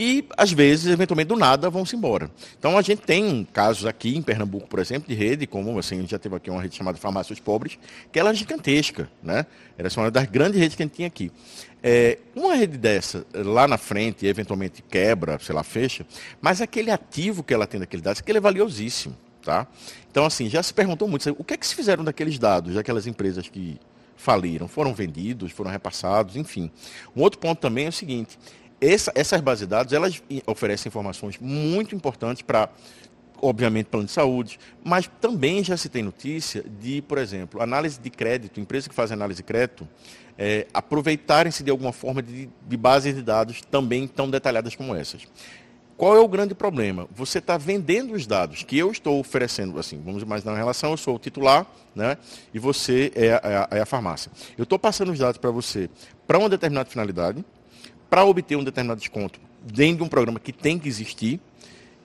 E, 0.00 0.24
às 0.36 0.52
vezes, 0.52 0.86
eventualmente, 0.86 1.26
do 1.26 1.34
nada, 1.34 1.68
vão-se 1.68 1.96
embora. 1.96 2.30
Então, 2.56 2.78
a 2.78 2.82
gente 2.82 3.02
tem 3.02 3.44
casos 3.52 3.84
aqui 3.84 4.16
em 4.16 4.22
Pernambuco, 4.22 4.68
por 4.68 4.78
exemplo, 4.78 5.08
de 5.08 5.14
rede, 5.16 5.44
como 5.44 5.76
assim, 5.76 5.96
a 5.96 6.00
gente 6.02 6.10
já 6.12 6.20
teve 6.20 6.36
aqui 6.36 6.48
uma 6.48 6.62
rede 6.62 6.76
chamada 6.76 6.96
Farmácias 6.96 7.40
Pobres, 7.40 7.76
que 8.12 8.16
ela 8.16 8.30
é 8.30 8.34
gigantesca, 8.34 9.10
né? 9.20 9.44
Era 9.76 9.88
uma 9.96 10.08
das 10.08 10.26
grandes 10.26 10.60
redes 10.60 10.76
que 10.76 10.84
a 10.84 10.86
gente 10.86 10.94
tinha 10.94 11.08
aqui. 11.08 11.32
É, 11.82 12.18
uma 12.36 12.54
rede 12.54 12.78
dessa, 12.78 13.26
lá 13.34 13.66
na 13.66 13.76
frente, 13.76 14.24
eventualmente 14.24 14.82
quebra, 14.82 15.36
sei 15.40 15.52
lá, 15.52 15.64
fecha, 15.64 16.06
mas 16.40 16.60
aquele 16.60 16.92
ativo 16.92 17.42
que 17.42 17.52
ela 17.52 17.66
tem 17.66 17.80
daquele 17.80 18.00
dados, 18.00 18.20
aquele 18.20 18.38
é 18.38 18.40
valiosíssimo, 18.40 19.16
tá? 19.44 19.66
Então, 20.08 20.24
assim, 20.24 20.48
já 20.48 20.62
se 20.62 20.72
perguntou 20.72 21.08
muito, 21.08 21.28
o 21.36 21.42
que 21.42 21.54
é 21.54 21.56
que 21.56 21.66
se 21.66 21.74
fizeram 21.74 22.04
daqueles 22.04 22.38
dados, 22.38 22.76
daquelas 22.76 23.08
empresas 23.08 23.48
que 23.48 23.76
faliram? 24.16 24.68
Foram 24.68 24.94
vendidos, 24.94 25.50
foram 25.50 25.72
repassados, 25.72 26.36
enfim. 26.36 26.70
Um 27.16 27.22
outro 27.22 27.40
ponto 27.40 27.58
também 27.58 27.86
é 27.86 27.88
o 27.88 27.92
seguinte, 27.92 28.38
essa, 28.80 29.12
essas 29.14 29.40
bases 29.40 29.60
de 29.60 29.66
dados 29.66 29.92
elas 29.92 30.22
oferecem 30.46 30.88
informações 30.88 31.38
muito 31.40 31.94
importantes 31.94 32.42
para, 32.42 32.68
obviamente, 33.40 33.86
plano 33.86 34.06
de 34.06 34.12
saúde, 34.12 34.58
mas 34.84 35.10
também 35.20 35.62
já 35.64 35.76
se 35.76 35.88
tem 35.88 36.02
notícia 36.02 36.64
de, 36.80 37.02
por 37.02 37.18
exemplo, 37.18 37.60
análise 37.60 38.00
de 38.00 38.10
crédito, 38.10 38.60
empresas 38.60 38.88
que 38.88 38.94
fazem 38.94 39.14
análise 39.14 39.38
de 39.38 39.42
crédito, 39.42 39.88
é, 40.36 40.66
aproveitarem-se 40.72 41.64
de 41.64 41.70
alguma 41.70 41.92
forma 41.92 42.22
de, 42.22 42.48
de 42.66 42.76
bases 42.76 43.14
de 43.14 43.22
dados 43.22 43.60
também 43.62 44.06
tão 44.06 44.30
detalhadas 44.30 44.76
como 44.76 44.94
essas. 44.94 45.26
Qual 45.96 46.16
é 46.16 46.20
o 46.20 46.28
grande 46.28 46.54
problema? 46.54 47.08
Você 47.12 47.38
está 47.38 47.58
vendendo 47.58 48.14
os 48.14 48.24
dados 48.24 48.62
que 48.62 48.78
eu 48.78 48.92
estou 48.92 49.18
oferecendo, 49.18 49.80
assim, 49.80 50.00
vamos 50.00 50.22
imaginar 50.22 50.52
uma 50.52 50.58
relação, 50.58 50.92
eu 50.92 50.96
sou 50.96 51.16
o 51.16 51.18
titular, 51.18 51.66
né? 51.92 52.16
E 52.54 52.58
você 52.60 53.10
é 53.16 53.32
a, 53.32 53.68
é 53.72 53.80
a 53.80 53.86
farmácia. 53.86 54.30
Eu 54.56 54.62
estou 54.62 54.78
passando 54.78 55.10
os 55.10 55.18
dados 55.18 55.38
para 55.38 55.50
você 55.50 55.90
para 56.24 56.38
uma 56.38 56.48
determinada 56.48 56.88
finalidade, 56.88 57.44
para 58.08 58.24
obter 58.24 58.56
um 58.56 58.64
determinado 58.64 59.00
desconto 59.00 59.40
dentro 59.62 59.98
de 59.98 60.02
um 60.02 60.08
programa 60.08 60.40
que 60.40 60.52
tem 60.52 60.78
que 60.78 60.88
existir. 60.88 61.40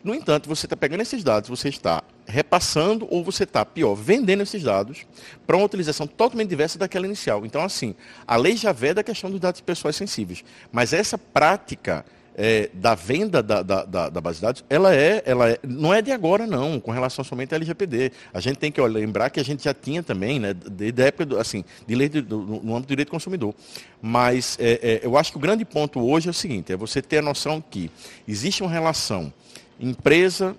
No 0.03 0.13
entanto, 0.13 0.49
você 0.49 0.65
está 0.65 0.75
pegando 0.75 1.01
esses 1.01 1.23
dados, 1.23 1.49
você 1.49 1.69
está 1.69 2.03
repassando 2.25 3.07
ou 3.09 3.23
você 3.23 3.43
está, 3.43 3.65
pior, 3.65 3.95
vendendo 3.95 4.43
esses 4.43 4.61
dados 4.61 5.05
para 5.47 5.55
uma 5.55 5.65
utilização 5.65 6.05
totalmente 6.05 6.49
diversa 6.49 6.77
daquela 6.77 7.05
inicial. 7.05 7.45
Então, 7.45 7.61
assim, 7.61 7.95
a 8.27 8.35
lei 8.35 8.57
já 8.57 8.73
vê 8.73 8.93
da 8.93 9.03
questão 9.03 9.31
dos 9.31 9.39
dados 9.39 9.61
pessoais 9.61 9.95
sensíveis, 9.95 10.43
mas 10.71 10.91
essa 10.91 11.17
prática 11.17 12.05
é, 12.35 12.69
da 12.73 12.95
venda 12.95 13.43
da, 13.43 13.61
da, 13.61 13.85
da, 13.85 14.09
da, 14.09 14.21
base 14.21 14.37
de 14.37 14.41
dados, 14.41 14.65
ela 14.69 14.95
é, 14.95 15.21
ela 15.25 15.49
é, 15.51 15.59
não 15.63 15.93
é 15.93 16.01
de 16.01 16.11
agora 16.11 16.47
não, 16.47 16.79
com 16.79 16.91
relação 16.91 17.23
somente 17.23 17.53
à 17.53 17.57
LGPD. 17.57 18.11
A 18.33 18.39
gente 18.39 18.57
tem 18.57 18.71
que 18.71 18.81
lembrar 18.81 19.29
que 19.29 19.39
a 19.39 19.43
gente 19.43 19.63
já 19.63 19.73
tinha 19.73 20.01
também, 20.01 20.39
né, 20.39 20.53
desde 20.53 21.01
a 21.01 21.05
época, 21.05 21.25
do, 21.25 21.39
assim, 21.39 21.63
de 21.87 21.95
lei 21.95 22.09
do, 22.09 22.37
no 22.37 22.75
âmbito 22.75 22.87
do 22.87 22.89
direito 22.89 23.09
do 23.09 23.11
consumidor. 23.11 23.53
Mas 24.01 24.57
é, 24.59 24.79
é, 24.81 24.99
eu 25.03 25.17
acho 25.17 25.31
que 25.31 25.37
o 25.37 25.41
grande 25.41 25.63
ponto 25.63 25.99
hoje 25.99 26.27
é 26.27 26.31
o 26.31 26.33
seguinte, 26.33 26.73
é 26.73 26.77
você 26.77 27.01
ter 27.01 27.19
a 27.19 27.21
noção 27.21 27.61
que 27.61 27.91
existe 28.27 28.63
uma 28.63 28.71
relação 28.71 29.31
empresa 29.79 30.55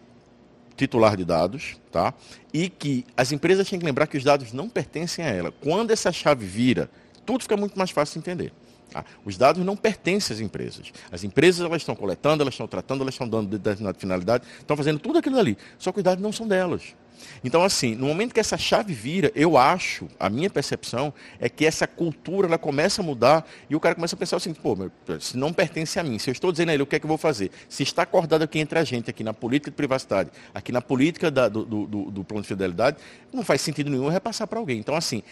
titular 0.77 1.17
de 1.17 1.25
dados, 1.25 1.77
tá? 1.91 2.13
E 2.53 2.69
que 2.69 3.05
as 3.17 3.33
empresas 3.33 3.69
têm 3.69 3.79
que 3.79 3.85
lembrar 3.85 4.07
que 4.07 4.17
os 4.17 4.25
dados 4.25 4.53
não 4.53 4.69
pertencem 4.69 5.25
a 5.25 5.29
ela. 5.29 5.53
Quando 5.53 5.91
essa 5.93 6.11
chave 6.11 6.45
vira, 6.45 6.91
tudo 7.25 7.43
fica 7.43 7.57
muito 7.57 7.79
mais 7.79 7.91
fácil 7.91 8.15
de 8.15 8.19
entender. 8.29 8.53
Tá? 8.94 9.04
Os 9.24 9.37
dados 9.37 9.64
não 9.64 9.76
pertencem 9.76 10.33
às 10.33 10.40
empresas. 10.40 10.92
As 11.11 11.24
empresas 11.24 11.66
elas 11.66 11.83
estão 11.83 11.96
coletando, 11.96 12.44
elas 12.44 12.54
estão 12.54 12.68
tratando, 12.68 13.00
elas 13.00 13.14
estão 13.14 13.28
dando 13.28 13.59
determinada 13.59 13.98
finalidade, 13.98 14.44
estão 14.61 14.76
fazendo 14.76 15.00
tudo 15.00 15.18
aquilo 15.18 15.37
ali. 15.37 15.59
Só 15.80 15.90
que 15.90 15.98
os 15.98 16.04
dados 16.04 16.22
não 16.22 16.30
são 16.30 16.46
delas. 16.46 16.94
Então, 17.42 17.64
assim, 17.64 17.96
no 17.96 18.07
momento 18.07 18.33
que 18.33 18.38
essa 18.38 18.57
chave 18.57 18.94
vira, 18.94 19.33
eu 19.35 19.57
acho, 19.57 20.07
a 20.18 20.30
minha 20.30 20.48
percepção 20.48 21.12
é 21.40 21.48
que 21.48 21.66
essa 21.66 21.88
cultura 21.88 22.46
ela 22.46 22.57
começa 22.57 23.02
a 23.02 23.04
mudar 23.04 23.44
e 23.68 23.74
o 23.74 23.80
cara 23.80 23.96
começa 23.96 24.14
a 24.14 24.18
pensar 24.18 24.37
assim, 24.37 24.54
pô, 24.54 24.76
se 25.18 25.37
não 25.37 25.52
pertence 25.52 25.98
a 25.98 26.04
mim, 26.04 26.16
se 26.20 26.30
eu 26.30 26.33
estou 26.33 26.52
dizendo 26.52 26.68
a 26.68 26.74
ele 26.74 26.85
o 26.85 26.87
que 26.87 26.94
é 26.94 27.00
que 27.00 27.07
eu 27.07 27.09
vou 27.09 27.18
fazer, 27.18 27.50
se 27.68 27.83
está 27.83 28.02
acordado 28.02 28.42
aqui 28.42 28.61
entre 28.61 28.78
a 28.78 28.85
gente, 28.85 29.11
aqui 29.11 29.24
na 29.24 29.35
política 29.35 29.72
de 29.72 29.76
privacidade, 29.76 30.30
aqui 30.54 30.70
na 30.70 30.80
política 30.80 31.33
da, 31.33 31.48
do, 31.48 31.64
do, 31.64 31.87
do 32.11 32.24
plano 32.24 32.42
de 32.42 32.48
fidelidade, 32.48 32.98
não 33.33 33.42
faz 33.42 33.61
sentido 33.61 33.90
nenhum 33.90 34.09
repassar 34.09 34.46
para 34.46 34.61
alguém. 34.61 34.78
Então, 34.78 34.94
assim, 34.94 35.22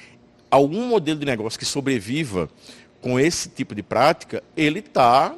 algum 0.51 0.87
modelo 0.87 1.19
de 1.21 1.27
negócio 1.27 1.59
que 1.59 1.65
sobreviva 1.65 2.49
com 3.03 3.19
esse 3.19 3.49
tipo 3.49 3.75
de 3.75 3.83
prática, 3.83 4.43
ele 4.57 4.79
está 4.79 5.35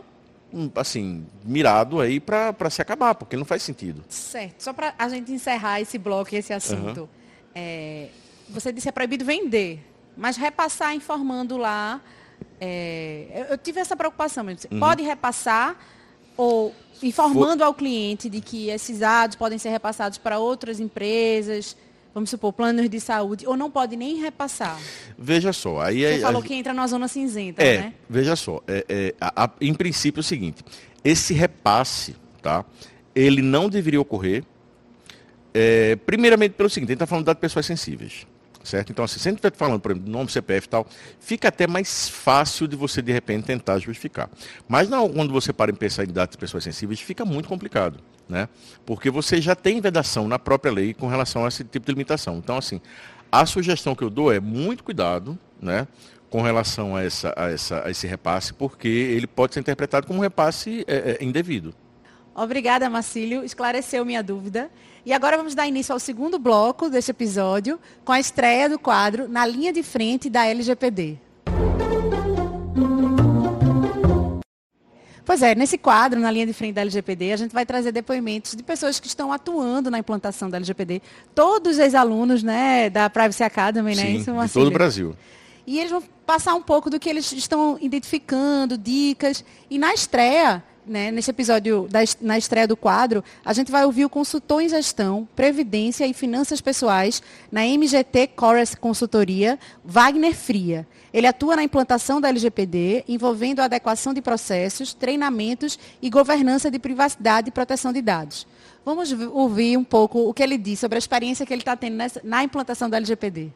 hum, 0.53 0.71
assim, 0.77 1.27
mirado 1.43 2.01
aí 2.01 2.21
para 2.21 2.71
se 2.71 2.81
acabar, 2.81 3.15
porque 3.15 3.37
não 3.37 3.45
faz 3.45 3.63
sentido. 3.63 4.05
Certo. 4.09 4.63
Só 4.63 4.73
para 4.73 4.95
a 4.97 5.09
gente 5.09 5.33
encerrar 5.33 5.81
esse 5.81 5.99
bloco 5.99 6.35
e 6.35 6.39
esse 6.39 6.53
assunto. 6.53 7.01
Uhum. 7.01 7.09
É, 7.55 8.09
você 8.49 8.71
disse 8.71 8.85
que 8.85 8.91
é 8.91 8.93
proibido 8.93 9.25
vender, 9.25 9.85
mas 10.17 10.37
repassar 10.37 10.95
informando 10.95 11.57
lá. 11.57 12.01
É, 12.61 13.47
eu, 13.49 13.57
tive 13.57 13.81
essa 13.81 13.97
preocupação. 13.97 14.45
Mas 14.45 14.67
uhum. 14.71 14.79
Pode 14.79 15.03
repassar 15.03 15.77
ou 16.37 16.75
informando 17.03 17.59
For... 17.59 17.65
ao 17.65 17.75
cliente 17.75 18.29
de 18.29 18.41
que 18.41 18.69
esses 18.69 18.99
dados 18.99 19.37
podem 19.37 19.59
ser 19.59 19.71
repassados 19.71 20.19
para 20.19 20.39
outras 20.39 20.79
empresas 20.81 21.77
vamos 22.15 22.31
supor, 22.31 22.53
planos 22.53 22.89
de 22.89 23.01
saúde, 23.01 23.47
ou 23.47 23.57
não 23.57 23.71
pode 23.71 23.97
nem 23.97 24.21
repassar? 24.21 24.79
Veja 25.19 25.53
só, 25.53 25.81
aí 25.81 26.01
Você 26.01 26.15
é, 26.15 26.19
falou 26.21 26.41
a, 26.41 26.45
que 26.45 26.55
entra 26.55 26.73
na 26.73 26.87
zona 26.87 27.09
cinzenta, 27.09 27.63
é, 27.63 27.79
né? 27.79 27.95
Veja 28.09 28.37
só, 28.37 28.63
é, 28.69 28.85
é, 28.89 29.15
a, 29.21 29.45
a, 29.45 29.51
em 29.61 29.75
princípio 29.75 30.21
é 30.21 30.23
o 30.23 30.25
seguinte, 30.25 30.65
esse 31.05 31.35
repasse, 31.35 32.15
tá? 32.41 32.65
Ele 33.15 33.43
não 33.43 33.69
deveria 33.69 34.01
ocorrer, 34.01 34.45
é, 35.53 35.97
primeiramente 35.97 36.53
pelo 36.53 36.71
seguinte, 36.71 36.91
a 36.91 36.93
gente 36.93 36.97
está 36.97 37.07
falando 37.07 37.25
de 37.25 37.27
dados 37.27 37.41
pessoais 37.41 37.67
sensíveis 37.67 38.27
certo? 38.65 38.91
Então, 38.91 39.05
assim, 39.05 39.21
se 39.21 39.29
a 39.29 39.31
gente 39.31 39.39
estiver 39.39 39.57
falando, 39.57 39.81
por 39.81 39.93
exemplo, 39.93 40.11
nome, 40.11 40.31
CPF 40.31 40.67
e 40.67 40.71
tal, 40.71 40.87
fica 41.21 41.49
até 41.49 41.67
mais 41.67 42.09
fácil 42.09 42.67
de 42.67 42.75
você, 42.75 43.03
de 43.03 43.13
repente, 43.13 43.45
tentar 43.45 43.79
justificar. 43.79 44.29
Mas 44.67 44.89
não, 44.89 45.09
quando 45.09 45.33
você 45.33 45.53
para 45.53 45.71
em 45.71 45.75
pensar 45.75 46.05
em 46.05 46.09
dados 46.09 46.33
de 46.33 46.39
pessoas 46.39 46.65
sensíveis, 46.65 47.01
fica 47.01 47.25
muito 47.25 47.49
complicado, 47.49 48.01
né? 48.29 48.49
Porque 48.87 49.11
você 49.11 49.41
já 49.41 49.55
tem 49.55 49.81
vedação 49.81 50.27
na 50.27 50.39
própria 50.39 50.73
lei 50.73 50.95
com 50.95 51.07
relação 51.07 51.45
a 51.45 51.49
esse 51.49 51.63
tipo 51.63 51.87
de 51.87 51.93
limitação. 51.93 52.39
Então, 52.39 52.57
assim, 52.57 52.81
a 53.31 53.45
sugestão 53.47 53.95
que 53.95 54.03
eu 54.03 54.11
dou 54.11 54.33
é 54.33 54.41
muito 54.41 54.83
cuidado, 54.83 55.39
né? 55.61 55.87
Com 56.31 56.43
relação 56.43 56.97
a, 56.97 57.05
essa, 57.05 57.33
a, 57.37 57.51
essa, 57.51 57.87
a 57.87 57.91
esse 57.91 58.07
repasse, 58.07 58.53
porque 58.55 58.89
ele 58.89 59.27
pode 59.27 59.55
ser 59.55 59.61
interpretado 59.61 60.07
como 60.07 60.19
um 60.19 60.23
repasse 60.23 60.85
é, 60.89 61.19
é, 61.21 61.25
indevido. 61.25 61.75
Obrigada, 62.35 62.91
Marcílio. 62.91 63.45
Esclareceu 63.45 64.05
minha 64.05 64.23
dúvida. 64.23 64.69
E 65.07 65.13
agora 65.13 65.37
vamos 65.37 65.55
dar 65.55 65.67
início 65.67 65.93
ao 65.93 65.99
segundo 65.99 66.39
bloco 66.39 66.89
desse 66.89 67.11
episódio, 67.11 67.79
com 68.07 68.13
a 68.13 68.19
estreia 68.19 68.71
do 68.71 68.79
quadro 68.79 69.29
Na 69.29 69.45
Linha 69.45 69.71
de 69.71 69.83
Frente 69.83 70.31
da 70.31 70.47
LGPD. 70.47 71.19
Pois 75.27 75.43
é, 75.43 75.55
nesse 75.55 75.77
quadro, 75.77 76.21
na 76.21 76.31
linha 76.31 76.47
de 76.47 76.53
frente 76.53 76.75
da 76.75 76.83
LGPD, 76.83 77.33
a 77.33 77.37
gente 77.37 77.53
vai 77.53 77.65
trazer 77.65 77.93
depoimentos 77.93 78.55
de 78.55 78.63
pessoas 78.63 79.01
que 79.01 79.07
estão 79.07 79.33
atuando 79.33 79.91
na 79.91 79.99
implantação 79.99 80.51
da 80.51 80.59
LGPD. 80.59 81.01
Todos 81.35 81.79
ex-alunos 81.79 82.43
né, 82.43 82.91
da 82.91 83.09
Privacy 83.09 83.43
Academy, 83.43 83.95
né? 83.95 84.03
Sim, 84.03 84.17
Isso, 84.17 84.33
de 84.33 84.53
todo 84.53 84.69
o 84.69 84.71
Brasil. 84.71 85.17
E 85.67 85.79
eles 85.79 85.91
vão 85.91 86.03
passar 86.27 86.55
um 86.55 86.63
pouco 86.63 86.91
do 86.91 87.01
que 87.01 87.09
eles 87.09 87.33
estão 87.33 87.79
identificando, 87.81 88.77
dicas. 88.77 89.43
E 89.71 89.79
na 89.79 89.95
estreia, 89.95 90.63
né, 90.87 91.11
nesse 91.11 91.31
episódio, 91.31 91.89
da, 91.91 92.01
na 92.21 92.39
estreia 92.39 92.67
do 92.67 92.77
quadro, 92.77 93.23
a 93.45 93.53
gente 93.53 93.71
vai 93.71 93.85
ouvir 93.85 94.05
o 94.05 94.11
consultor 94.11 94.63
em 94.63 94.69
gestão, 94.69 95.29
previdência 95.35 96.07
e 96.07 96.13
finanças 96.13 96.61
pessoais 96.61 97.23
na 97.51 97.63
MGT 97.65 98.31
Chorus 98.39 98.75
Consultoria, 98.75 99.59
Wagner 99.85 100.35
Fria. 100.35 100.87
Ele 101.13 101.27
atua 101.27 101.57
na 101.57 101.63
implantação 101.63 102.21
da 102.21 102.29
LGPD, 102.29 103.05
envolvendo 103.09 103.61
a 103.61 103.65
adequação 103.65 104.13
de 104.13 104.21
processos, 104.21 104.93
treinamentos 104.93 105.79
e 106.03 106.11
governança 106.11 106.71
de 106.71 106.79
privacidade 106.79 107.49
e 107.49 107.53
proteção 107.53 107.93
de 107.93 108.03
dados. 108.03 108.47
Vamos 108.85 109.13
ouvir 109.13 109.77
um 109.77 109.85
pouco 109.85 110.29
o 110.29 110.35
que 110.35 110.43
ele 110.43 110.59
disse 110.59 110.81
sobre 110.81 110.97
a 110.97 110.99
experiência 110.99 111.47
que 111.47 111.53
ele 111.53 111.63
está 111.63 111.77
tendo 111.77 111.95
nessa, 111.95 112.21
na 112.23 112.45
implantação 112.45 112.91
da 112.91 112.97
LGPD. 112.97 113.51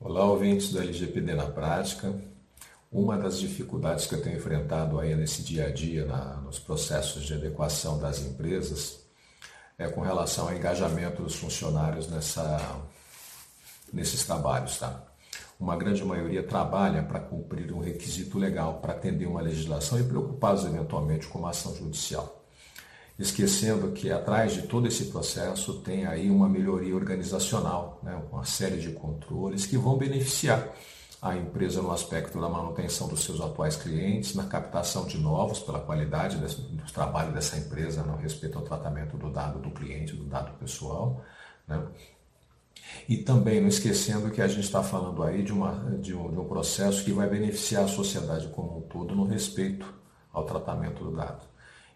Olá, 0.00 0.24
ouvintes 0.24 0.72
do 0.72 0.80
LGPD 0.80 1.34
na 1.34 1.46
prática. 1.46 2.12
Uma 2.92 3.16
das 3.16 3.40
dificuldades 3.40 4.04
que 4.04 4.14
eu 4.14 4.20
tenho 4.20 4.36
enfrentado 4.36 5.00
aí 5.00 5.14
nesse 5.14 5.42
dia 5.42 5.68
a 5.68 5.70
dia, 5.70 6.04
na, 6.04 6.36
nos 6.42 6.58
processos 6.58 7.24
de 7.24 7.32
adequação 7.32 7.98
das 7.98 8.20
empresas, 8.20 9.00
é 9.78 9.88
com 9.88 10.02
relação 10.02 10.48
ao 10.48 10.54
engajamento 10.54 11.22
dos 11.22 11.34
funcionários 11.34 12.06
nessa, 12.08 12.82
nesses 13.90 14.26
trabalhos. 14.26 14.76
Tá? 14.76 15.02
Uma 15.58 15.74
grande 15.74 16.04
maioria 16.04 16.42
trabalha 16.42 17.02
para 17.02 17.18
cumprir 17.18 17.72
um 17.72 17.78
requisito 17.78 18.38
legal, 18.38 18.74
para 18.74 18.92
atender 18.92 19.24
uma 19.24 19.40
legislação 19.40 19.98
e 19.98 20.04
preocupados 20.04 20.66
eventualmente 20.66 21.26
com 21.28 21.38
uma 21.38 21.48
ação 21.48 21.74
judicial. 21.74 22.44
Esquecendo 23.18 23.92
que 23.92 24.10
atrás 24.10 24.52
de 24.52 24.62
todo 24.62 24.86
esse 24.86 25.06
processo 25.06 25.80
tem 25.80 26.04
aí 26.04 26.28
uma 26.28 26.46
melhoria 26.46 26.94
organizacional, 26.94 28.00
né? 28.02 28.22
uma 28.30 28.44
série 28.44 28.76
de 28.76 28.90
controles 28.92 29.64
que 29.64 29.78
vão 29.78 29.96
beneficiar 29.96 30.68
a 31.22 31.36
empresa 31.36 31.80
no 31.80 31.92
aspecto 31.92 32.40
da 32.40 32.48
manutenção 32.48 33.06
dos 33.06 33.22
seus 33.22 33.40
atuais 33.40 33.76
clientes, 33.76 34.34
na 34.34 34.42
captação 34.42 35.06
de 35.06 35.16
novos 35.18 35.60
pela 35.60 35.78
qualidade 35.78 36.36
do 36.36 36.92
trabalho 36.92 37.32
dessa 37.32 37.56
empresa 37.56 38.02
no 38.02 38.16
respeito 38.16 38.58
ao 38.58 38.64
tratamento 38.64 39.16
do 39.16 39.30
dado 39.30 39.60
do 39.60 39.70
cliente, 39.70 40.16
do 40.16 40.24
dado 40.24 40.52
pessoal. 40.58 41.24
Né? 41.68 41.80
E 43.08 43.18
também 43.18 43.60
não 43.60 43.68
esquecendo 43.68 44.32
que 44.32 44.42
a 44.42 44.48
gente 44.48 44.64
está 44.64 44.82
falando 44.82 45.22
aí 45.22 45.44
de, 45.44 45.52
uma, 45.52 45.96
de, 46.00 46.12
um, 46.12 46.28
de 46.28 46.38
um 46.40 46.44
processo 46.44 47.04
que 47.04 47.12
vai 47.12 47.28
beneficiar 47.30 47.84
a 47.84 47.88
sociedade 47.88 48.48
como 48.48 48.78
um 48.78 48.80
todo 48.80 49.14
no 49.14 49.24
respeito 49.24 49.86
ao 50.32 50.44
tratamento 50.44 51.04
do 51.04 51.12
dado. 51.12 51.46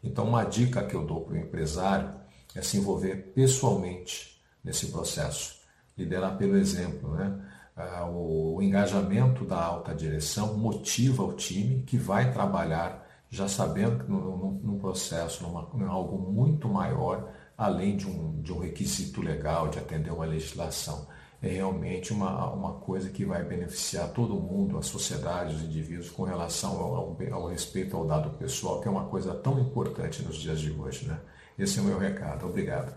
Então, 0.05 0.25
uma 0.25 0.45
dica 0.45 0.85
que 0.85 0.95
eu 0.95 1.05
dou 1.05 1.23
para 1.23 1.35
o 1.35 1.37
empresário 1.37 2.15
é 2.55 2.63
se 2.63 2.77
envolver 2.77 3.33
pessoalmente 3.35 4.41
nesse 4.63 4.87
processo, 4.87 5.57
liderar 5.99 6.39
pelo 6.39 6.57
exemplo, 6.57 7.13
né? 7.17 7.56
Ah, 7.77 8.09
o 8.09 8.63
engajamento 8.63 9.45
da 9.45 9.63
alta 9.63 9.95
direção 9.95 10.57
motiva 10.57 11.23
o 11.23 11.35
time 11.35 11.83
que 11.83 11.99
vai 11.99 12.33
trabalhar 12.33 13.07
já 13.29 13.49
sabendo 13.49 14.05
que 14.05 14.11
num, 14.11 14.79
processo, 14.79 15.43
numa, 15.43 15.69
em 15.75 15.87
algo 15.87 16.17
muito 16.33 16.69
maior, 16.69 17.29
além 17.57 17.97
de 17.97 18.07
um, 18.07 18.41
de 18.41 18.53
um 18.53 18.61
requisito 18.61 19.21
legal, 19.21 19.69
de 19.69 19.79
atender 19.79 20.11
uma 20.11 20.25
legislação. 20.25 21.07
É 21.43 21.49
realmente 21.49 22.15
uma, 22.15 22.51
uma 22.51 22.73
coisa 22.75 23.11
que 23.11 23.25
vai 23.25 23.43
beneficiar 23.45 24.09
todo 24.09 24.35
mundo, 24.35 24.79
a 24.79 24.83
sociedade, 24.83 25.55
os 25.55 25.63
indivíduos, 25.63 26.09
com 26.09 26.23
relação 26.23 26.79
ao, 26.79 27.17
ao, 27.33 27.47
respeito 27.47 27.95
ao 27.95 28.07
dado 28.07 28.31
pessoal, 28.39 28.81
que 28.81 28.89
é 28.89 28.91
uma 28.91 29.05
coisa 29.05 29.35
tão 29.35 29.61
importante 29.61 30.23
nos 30.23 30.37
dias 30.37 30.61
de 30.61 30.71
hoje. 30.71 31.07
Né? 31.07 31.19
Esse 31.59 31.79
é 31.79 31.83
o 31.83 31.85
meu 31.85 31.99
recado. 31.99 32.47
Obrigado. 32.47 32.97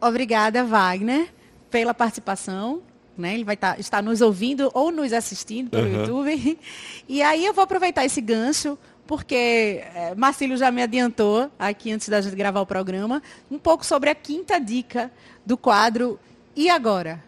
Obrigada, 0.00 0.62
Wagner 0.62 1.35
pela 1.70 1.94
participação. 1.94 2.82
Né? 3.16 3.34
Ele 3.34 3.44
vai 3.44 3.54
estar, 3.54 3.80
estar 3.80 4.02
nos 4.02 4.20
ouvindo 4.20 4.70
ou 4.74 4.92
nos 4.92 5.12
assistindo 5.12 5.70
pelo 5.70 5.88
uhum. 5.88 6.00
YouTube. 6.00 6.58
E 7.08 7.22
aí 7.22 7.46
eu 7.46 7.54
vou 7.54 7.64
aproveitar 7.64 8.04
esse 8.04 8.20
gancho, 8.20 8.76
porque 9.06 9.82
é, 9.94 10.14
Marcílio 10.16 10.56
já 10.56 10.70
me 10.70 10.82
adiantou 10.82 11.50
aqui 11.58 11.92
antes 11.92 12.08
da 12.08 12.20
gente 12.20 12.34
gravar 12.34 12.60
o 12.60 12.66
programa, 12.66 13.22
um 13.50 13.58
pouco 13.58 13.86
sobre 13.86 14.10
a 14.10 14.14
quinta 14.14 14.58
dica 14.58 15.10
do 15.44 15.56
quadro 15.56 16.18
E 16.54 16.68
Agora? 16.68 17.24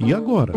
E 0.00 0.14
agora? 0.14 0.52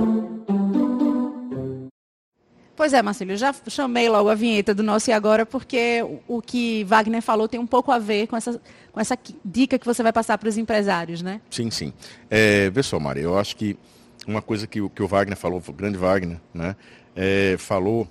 Pois 2.75 2.91
é, 2.91 3.01
Marcelo, 3.03 3.31
eu 3.31 3.37
já 3.37 3.53
chamei 3.67 4.09
logo 4.09 4.29
a 4.29 4.35
vinheta 4.35 4.73
do 4.73 4.81
nosso 4.81 5.09
e 5.09 5.13
agora, 5.13 5.45
porque 5.45 6.03
o, 6.27 6.41
que 6.41 6.83
Wagner 6.85 7.21
falou 7.21 7.47
tem 7.47 7.59
um 7.59 7.67
pouco 7.67 7.91
a 7.91 7.99
ver 7.99 8.25
com 8.25 8.35
essa, 8.35 8.59
com 8.91 8.99
essa 8.99 9.17
dica 9.45 9.77
que 9.77 9.85
você 9.85 10.01
vai 10.01 10.11
passar 10.11 10.39
para 10.39 10.49
os 10.49 10.57
empresários, 10.57 11.21
né? 11.21 11.39
Sim, 11.51 11.69
sim. 11.69 11.93
É, 12.31 12.71
vê 12.71 12.81
só, 12.81 12.99
Maria, 12.99 13.23
eu 13.23 13.37
acho 13.37 13.55
que 13.55 13.77
uma 14.25 14.41
coisa 14.41 14.65
que, 14.65 14.89
que 14.89 15.03
o 15.03 15.07
Wagner 15.07 15.37
falou, 15.37 15.61
o 15.67 15.73
grande 15.73 15.97
Wagner, 15.97 16.39
né, 16.51 16.75
é, 17.15 17.55
falou, 17.59 18.07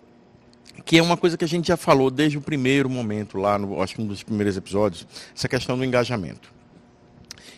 que 0.85 0.96
é 0.96 1.03
uma 1.03 1.16
coisa 1.16 1.37
que 1.37 1.44
a 1.44 1.48
gente 1.48 1.66
já 1.66 1.77
falou 1.77 2.09
desde 2.09 2.38
o 2.38 2.40
primeiro 2.40 2.88
momento, 2.88 3.38
lá, 3.38 3.59
no, 3.59 3.83
acho 3.83 3.96
que 3.96 4.03
um 4.03 4.07
dos 4.07 4.22
primeiros 4.22 4.57
episódios, 4.57 5.07
essa 5.35 5.48
questão 5.48 5.77
do 5.77 5.85
engajamento. 5.85 6.53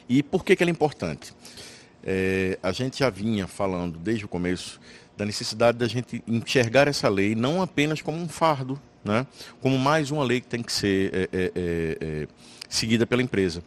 E 0.09 0.23
por 0.23 0.43
que, 0.43 0.57
que 0.57 0.62
ela 0.62 0.71
é 0.71 0.73
importante? 0.73 1.35
É, 2.05 2.59
a 2.62 2.71
gente 2.73 2.99
já 2.99 3.09
vinha 3.11 3.47
falando 3.47 3.99
desde 3.99 4.25
o 4.25 4.29
começo 4.29 4.81
da 5.17 5.25
necessidade 5.25 5.79
da 5.79 5.87
gente 5.87 6.23
enxergar 6.27 6.88
essa 6.88 7.09
lei 7.09 7.35
não 7.35 7.62
apenas 7.62 8.03
como 8.03 8.19
um 8.19 8.29
fardo, 8.29 8.81
né? 9.05 9.27
como 9.61 9.79
mais 9.79 10.11
uma 10.11 10.25
lei 10.25 10.40
que 10.40 10.49
tem 10.49 10.62
que 10.62 10.73
ser 10.73 11.14
é, 11.14 11.29
é, 11.33 11.53
é, 11.55 11.99
é 12.01 12.29
seguida 12.69 13.07
pela 13.07 13.23
empresa 13.23 13.62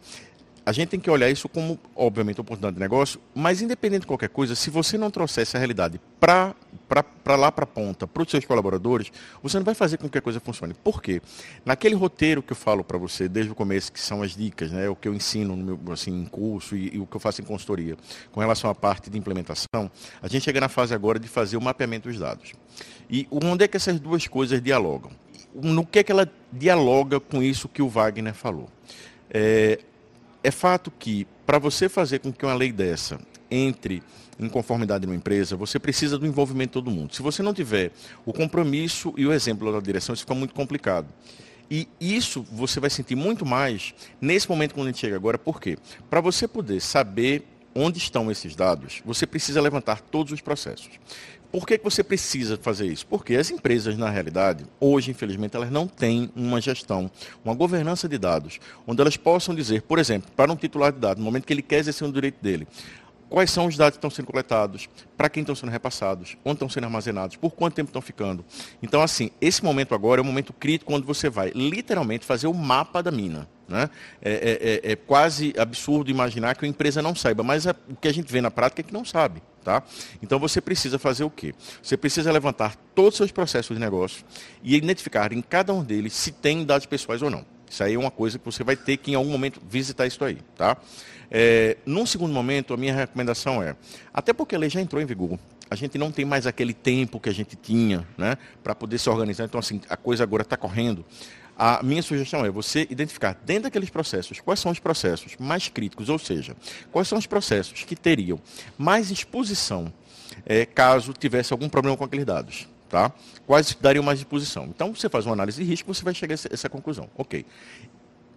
a 0.68 0.72
gente 0.72 0.90
tem 0.90 1.00
que 1.00 1.10
olhar 1.10 1.30
isso 1.30 1.48
como, 1.48 1.80
obviamente, 1.96 2.42
oportunidade 2.42 2.74
de 2.74 2.80
negócio, 2.80 3.18
mas 3.34 3.62
independente 3.62 4.02
de 4.02 4.06
qualquer 4.06 4.28
coisa, 4.28 4.54
se 4.54 4.68
você 4.68 4.98
não 4.98 5.10
trouxer 5.10 5.40
essa 5.40 5.56
realidade 5.56 5.98
para 6.20 6.54
lá 7.26 7.50
para 7.50 7.64
a 7.64 7.66
ponta, 7.66 8.06
para 8.06 8.22
os 8.22 8.30
seus 8.30 8.44
colaboradores, 8.44 9.10
você 9.42 9.56
não 9.56 9.64
vai 9.64 9.74
fazer 9.74 9.96
com 9.96 10.10
que 10.10 10.18
a 10.18 10.20
coisa 10.20 10.38
funcione. 10.40 10.74
Por 10.74 11.00
quê? 11.00 11.22
Naquele 11.64 11.94
roteiro 11.94 12.42
que 12.42 12.52
eu 12.52 12.56
falo 12.56 12.84
para 12.84 12.98
você 12.98 13.30
desde 13.30 13.50
o 13.50 13.54
começo, 13.54 13.90
que 13.90 13.98
são 13.98 14.20
as 14.22 14.36
dicas, 14.36 14.70
né, 14.70 14.90
o 14.90 14.94
que 14.94 15.08
eu 15.08 15.14
ensino 15.14 15.56
no 15.56 15.78
meu 15.78 15.92
assim, 15.94 16.10
em 16.10 16.26
curso 16.26 16.76
e, 16.76 16.96
e 16.96 16.98
o 16.98 17.06
que 17.06 17.16
eu 17.16 17.20
faço 17.20 17.40
em 17.40 17.46
consultoria, 17.46 17.96
com 18.30 18.38
relação 18.38 18.68
à 18.68 18.74
parte 18.74 19.08
de 19.08 19.16
implementação, 19.16 19.90
a 20.20 20.28
gente 20.28 20.42
chega 20.42 20.60
na 20.60 20.68
fase 20.68 20.92
agora 20.94 21.18
de 21.18 21.28
fazer 21.28 21.56
o 21.56 21.62
mapeamento 21.62 22.10
dos 22.10 22.18
dados. 22.18 22.52
E 23.08 23.26
onde 23.30 23.64
é 23.64 23.68
que 23.68 23.78
essas 23.78 23.98
duas 23.98 24.26
coisas 24.26 24.60
dialogam? 24.60 25.12
No 25.54 25.86
que 25.86 26.00
é 26.00 26.02
que 26.02 26.12
ela 26.12 26.30
dialoga 26.52 27.18
com 27.18 27.42
isso 27.42 27.70
que 27.70 27.80
o 27.80 27.88
Wagner 27.88 28.34
falou? 28.34 28.68
É, 29.30 29.78
é 30.48 30.50
fato 30.50 30.90
que, 30.90 31.26
para 31.46 31.58
você 31.58 31.88
fazer 31.88 32.20
com 32.20 32.32
que 32.32 32.44
uma 32.44 32.54
lei 32.54 32.72
dessa 32.72 33.20
entre 33.50 34.02
em 34.40 34.48
conformidade 34.48 35.06
numa 35.06 35.16
empresa, 35.16 35.56
você 35.56 35.78
precisa 35.78 36.18
do 36.18 36.26
envolvimento 36.26 36.70
de 36.70 36.84
todo 36.84 36.90
mundo. 36.90 37.14
Se 37.14 37.22
você 37.22 37.42
não 37.42 37.52
tiver 37.52 37.92
o 38.24 38.32
compromisso 38.32 39.12
e 39.16 39.26
o 39.26 39.32
exemplo 39.32 39.72
da 39.72 39.80
direção, 39.80 40.14
isso 40.14 40.22
fica 40.22 40.34
muito 40.34 40.54
complicado. 40.54 41.08
E 41.70 41.86
isso 42.00 42.46
você 42.50 42.80
vai 42.80 42.88
sentir 42.88 43.14
muito 43.14 43.44
mais 43.44 43.94
nesse 44.20 44.48
momento 44.48 44.74
quando 44.74 44.86
a 44.86 44.90
gente 44.90 45.00
chega 45.00 45.16
agora, 45.16 45.36
por 45.36 45.60
quê? 45.60 45.76
Para 46.08 46.20
você 46.20 46.48
poder 46.48 46.80
saber 46.80 47.44
onde 47.78 47.98
estão 47.98 48.30
esses 48.30 48.56
dados, 48.56 49.00
você 49.04 49.26
precisa 49.26 49.60
levantar 49.60 50.00
todos 50.00 50.32
os 50.32 50.40
processos. 50.40 50.90
Por 51.50 51.66
que, 51.66 51.80
você 51.82 52.04
precisa 52.04 52.58
fazer 52.58 52.86
isso? 52.86 53.06
Porque 53.06 53.34
as 53.34 53.50
empresas, 53.50 53.96
na 53.96 54.10
realidade, 54.10 54.66
hoje, 54.78 55.10
infelizmente, 55.10 55.56
elas 55.56 55.70
não 55.70 55.86
têm 55.86 56.30
uma 56.36 56.60
gestão, 56.60 57.10
uma 57.42 57.54
governança 57.54 58.06
de 58.06 58.18
dados, 58.18 58.60
onde 58.86 59.00
elas 59.00 59.16
possam 59.16 59.54
dizer, 59.54 59.80
por 59.82 59.98
exemplo, 59.98 60.30
para 60.36 60.52
um 60.52 60.56
titular 60.56 60.92
de 60.92 60.98
dados, 60.98 61.18
no 61.18 61.24
momento 61.24 61.46
que 61.46 61.52
ele 61.52 61.62
quer 61.62 61.78
exercer 61.78 62.06
um 62.06 62.12
direito 62.12 62.36
dele, 62.42 62.66
quais 63.28 63.50
são 63.50 63.66
os 63.66 63.76
dados 63.76 63.96
que 63.96 63.98
estão 63.98 64.10
sendo 64.10 64.26
coletados, 64.26 64.88
para 65.16 65.28
quem 65.28 65.42
estão 65.42 65.54
sendo 65.54 65.70
repassados, 65.70 66.36
onde 66.44 66.56
estão 66.56 66.68
sendo 66.68 66.84
armazenados, 66.84 67.36
por 67.36 67.50
quanto 67.50 67.74
tempo 67.74 67.88
estão 67.88 68.02
ficando. 68.02 68.44
Então, 68.82 69.02
assim, 69.02 69.30
esse 69.40 69.62
momento 69.62 69.94
agora 69.94 70.20
é 70.20 70.22
um 70.22 70.26
momento 70.26 70.52
crítico 70.52 70.92
onde 70.94 71.06
você 71.06 71.28
vai 71.28 71.50
literalmente 71.54 72.24
fazer 72.24 72.46
o 72.46 72.54
mapa 72.54 73.02
da 73.02 73.10
mina. 73.10 73.48
Né? 73.68 73.90
É, 74.22 74.32
é, 74.32 74.90
é, 74.90 74.92
é 74.92 74.96
quase 74.96 75.52
absurdo 75.58 76.10
imaginar 76.10 76.56
que 76.56 76.64
a 76.64 76.68
empresa 76.68 77.02
não 77.02 77.14
saiba, 77.14 77.42
mas 77.42 77.66
o 77.66 77.96
que 78.00 78.08
a 78.08 78.12
gente 78.12 78.32
vê 78.32 78.40
na 78.40 78.50
prática 78.50 78.80
é 78.80 78.84
que 78.84 78.92
não 78.92 79.04
sabe. 79.04 79.42
Tá? 79.62 79.82
Então 80.22 80.38
você 80.38 80.62
precisa 80.62 80.98
fazer 80.98 81.24
o 81.24 81.30
quê? 81.30 81.54
Você 81.82 81.94
precisa 81.94 82.32
levantar 82.32 82.74
todos 82.94 83.14
os 83.14 83.16
seus 83.18 83.32
processos 83.32 83.76
de 83.76 83.80
negócio 83.80 84.24
e 84.62 84.74
identificar 84.74 85.30
em 85.32 85.42
cada 85.42 85.74
um 85.74 85.84
deles 85.84 86.14
se 86.14 86.32
tem 86.32 86.64
dados 86.64 86.86
pessoais 86.86 87.20
ou 87.20 87.28
não. 87.28 87.44
Isso 87.70 87.82
aí 87.82 87.94
é 87.94 87.98
uma 87.98 88.10
coisa 88.10 88.38
que 88.38 88.44
você 88.44 88.64
vai 88.64 88.76
ter 88.76 88.96
que 88.96 89.12
em 89.12 89.14
algum 89.14 89.30
momento 89.30 89.60
visitar 89.68 90.06
isso 90.06 90.24
aí, 90.24 90.38
tá? 90.56 90.76
É, 91.30 91.76
num 91.84 92.06
segundo 92.06 92.32
momento, 92.32 92.72
a 92.72 92.76
minha 92.76 92.94
recomendação 92.94 93.62
é, 93.62 93.76
até 94.12 94.32
porque 94.32 94.54
a 94.54 94.58
lei 94.58 94.70
já 94.70 94.80
entrou 94.80 95.00
em 95.02 95.04
vigor, 95.04 95.38
a 95.70 95.74
gente 95.74 95.98
não 95.98 96.10
tem 96.10 96.24
mais 96.24 96.46
aquele 96.46 96.72
tempo 96.72 97.20
que 97.20 97.28
a 97.28 97.34
gente 97.34 97.54
tinha, 97.56 98.06
né, 98.16 98.38
para 98.62 98.74
poder 98.74 98.98
se 98.98 99.10
organizar. 99.10 99.44
Então, 99.44 99.60
assim, 99.60 99.80
a 99.88 99.96
coisa 99.96 100.22
agora 100.22 100.42
está 100.42 100.56
correndo. 100.56 101.04
A 101.56 101.82
minha 101.82 102.02
sugestão 102.02 102.46
é 102.46 102.50
você 102.50 102.86
identificar 102.88 103.36
dentro 103.44 103.64
daqueles 103.64 103.90
processos 103.90 104.40
quais 104.40 104.60
são 104.60 104.70
os 104.70 104.78
processos 104.78 105.36
mais 105.38 105.68
críticos, 105.68 106.08
ou 106.08 106.18
seja, 106.18 106.56
quais 106.92 107.08
são 107.08 107.18
os 107.18 107.26
processos 107.26 107.84
que 107.84 107.96
teriam 107.96 108.40
mais 108.78 109.10
exposição 109.10 109.92
é, 110.46 110.64
caso 110.64 111.12
tivesse 111.12 111.52
algum 111.52 111.68
problema 111.68 111.96
com 111.96 112.04
aqueles 112.04 112.24
dados. 112.24 112.68
Tá? 112.88 113.12
Quais 113.46 113.76
dariam 113.78 114.02
mais 114.02 114.18
exposição? 114.18 114.64
Então, 114.64 114.94
você 114.94 115.08
faz 115.08 115.26
uma 115.26 115.34
análise 115.34 115.62
de 115.62 115.68
risco, 115.68 115.92
você 115.92 116.02
vai 116.02 116.14
chegar 116.14 116.34
a 116.34 116.38
essa 116.50 116.68
conclusão. 116.68 117.08
Ok. 117.16 117.44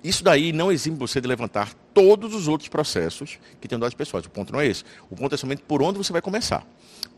isso 0.04 0.24
daí 0.24 0.52
não 0.52 0.72
exime 0.72 0.98
você 0.98 1.22
de 1.22 1.28
levantar 1.28 1.74
todos 1.94 2.34
os 2.34 2.48
outros 2.48 2.68
processos 2.68 3.40
que 3.62 3.68
tem 3.68 3.80
dados 3.80 3.94
pessoais. 3.94 4.26
O 4.26 4.30
ponto 4.30 4.52
não 4.52 4.60
é 4.60 4.68
esse. 4.68 4.84
O 5.10 5.16
ponto 5.16 5.34
é 5.34 5.38
somente 5.38 5.62
por 5.62 5.82
onde 5.82 5.98
você 5.98 6.12
vai 6.12 6.22
começar. 6.22 6.66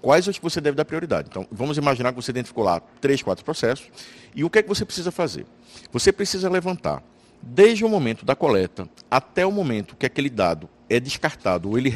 Quais 0.02 0.28
os 0.28 0.38
que 0.38 0.44
você 0.44 0.62
deve 0.62 0.76
dar 0.76 0.86
prioridade? 0.86 1.30
Então, 1.32 1.48
vamos 1.52 1.78
imaginar 1.78 2.12
que 2.12 2.22
você 2.22 2.32
identificou 2.32 2.64
lá 2.64 2.82
três, 3.02 3.24
quatro 3.24 3.44
processos. 3.44 3.90
E 4.36 4.44
o 4.44 4.50
que 4.50 4.60
é 4.60 4.62
que 4.62 4.70
você 4.70 4.86
precisa 4.86 5.12
fazer? 5.12 5.46
Você 5.92 6.12
precisa 6.12 6.50
levantar, 6.50 7.02
desde 7.42 7.84
o 7.84 7.90
momento 7.90 8.26
da 8.26 8.36
coleta 8.36 8.88
até 9.10 9.46
o 9.46 9.52
momento 9.52 9.96
que 9.96 10.06
aquele 10.06 10.30
dado 10.30 10.70
é 10.90 11.00
descartado 11.00 11.70
ou 11.70 11.78
ele 11.78 11.92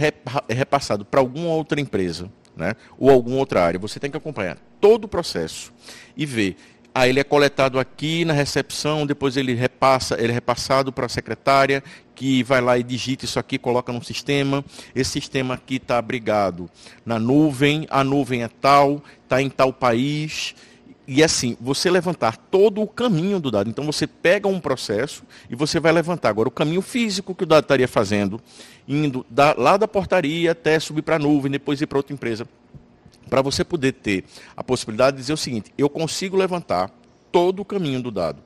é 0.47 0.53
repassado 0.53 1.05
para 1.05 1.19
alguma 1.19 1.49
outra 1.49 1.79
empresa, 1.79 2.31
né, 2.57 2.75
ou 2.97 3.09
alguma 3.09 3.37
outra 3.37 3.63
área, 3.63 3.79
você 3.79 3.99
tem 3.99 4.11
que 4.11 4.17
acompanhar 4.17 4.57
todo 4.81 5.05
o 5.05 5.07
processo 5.07 5.71
e 6.15 6.25
ver 6.25 6.57
Aí 6.97 7.11
ele 7.11 7.19
é 7.19 7.23
coletado 7.23 7.77
aqui 7.77 8.25
na 8.25 8.33
recepção, 8.33 9.05
depois 9.05 9.37
ele 9.37 9.53
repassa, 9.53 10.19
ele 10.19 10.31
é 10.31 10.33
repassado 10.33 10.91
para 10.91 11.05
a 11.05 11.09
secretária, 11.09 11.83
que 12.15 12.41
vai 12.41 12.59
lá 12.59 12.75
e 12.75 12.81
digita 12.81 13.23
isso 13.23 13.37
aqui, 13.37 13.59
coloca 13.59 13.93
no 13.93 14.03
sistema. 14.03 14.65
Esse 14.95 15.11
sistema 15.11 15.53
aqui 15.53 15.75
está 15.75 15.99
abrigado 15.99 16.67
na 17.05 17.19
nuvem, 17.19 17.85
a 17.91 18.03
nuvem 18.03 18.41
é 18.41 18.47
tal, 18.47 19.03
está 19.23 19.39
em 19.39 19.47
tal 19.47 19.71
país. 19.71 20.55
E 21.07 21.23
assim, 21.23 21.55
você 21.61 21.89
levantar 21.89 22.35
todo 22.35 22.81
o 22.81 22.87
caminho 22.87 23.39
do 23.39 23.49
dado. 23.49 23.69
Então 23.69 23.85
você 23.85 24.05
pega 24.05 24.47
um 24.47 24.59
processo 24.59 25.23
e 25.49 25.55
você 25.55 25.79
vai 25.79 25.93
levantar 25.93 26.29
agora 26.29 26.49
o 26.49 26.51
caminho 26.51 26.81
físico 26.81 27.33
que 27.33 27.43
o 27.43 27.47
dado 27.47 27.63
estaria 27.63 27.87
fazendo, 27.87 28.41
indo 28.85 29.25
da, 29.29 29.55
lá 29.57 29.77
da 29.77 29.87
portaria 29.87 30.51
até 30.51 30.77
subir 30.79 31.01
para 31.01 31.15
a 31.15 31.19
nuvem, 31.19 31.49
depois 31.51 31.79
ir 31.81 31.87
para 31.87 31.97
outra 31.97 32.13
empresa 32.13 32.47
para 33.29 33.41
você 33.41 33.63
poder 33.63 33.93
ter 33.93 34.23
a 34.55 34.63
possibilidade 34.63 35.17
de 35.17 35.21
dizer 35.21 35.33
o 35.33 35.37
seguinte: 35.37 35.71
eu 35.77 35.89
consigo 35.89 36.35
levantar 36.35 36.91
todo 37.31 37.61
o 37.61 37.65
caminho 37.65 38.01
do 38.01 38.11
dado, 38.11 38.41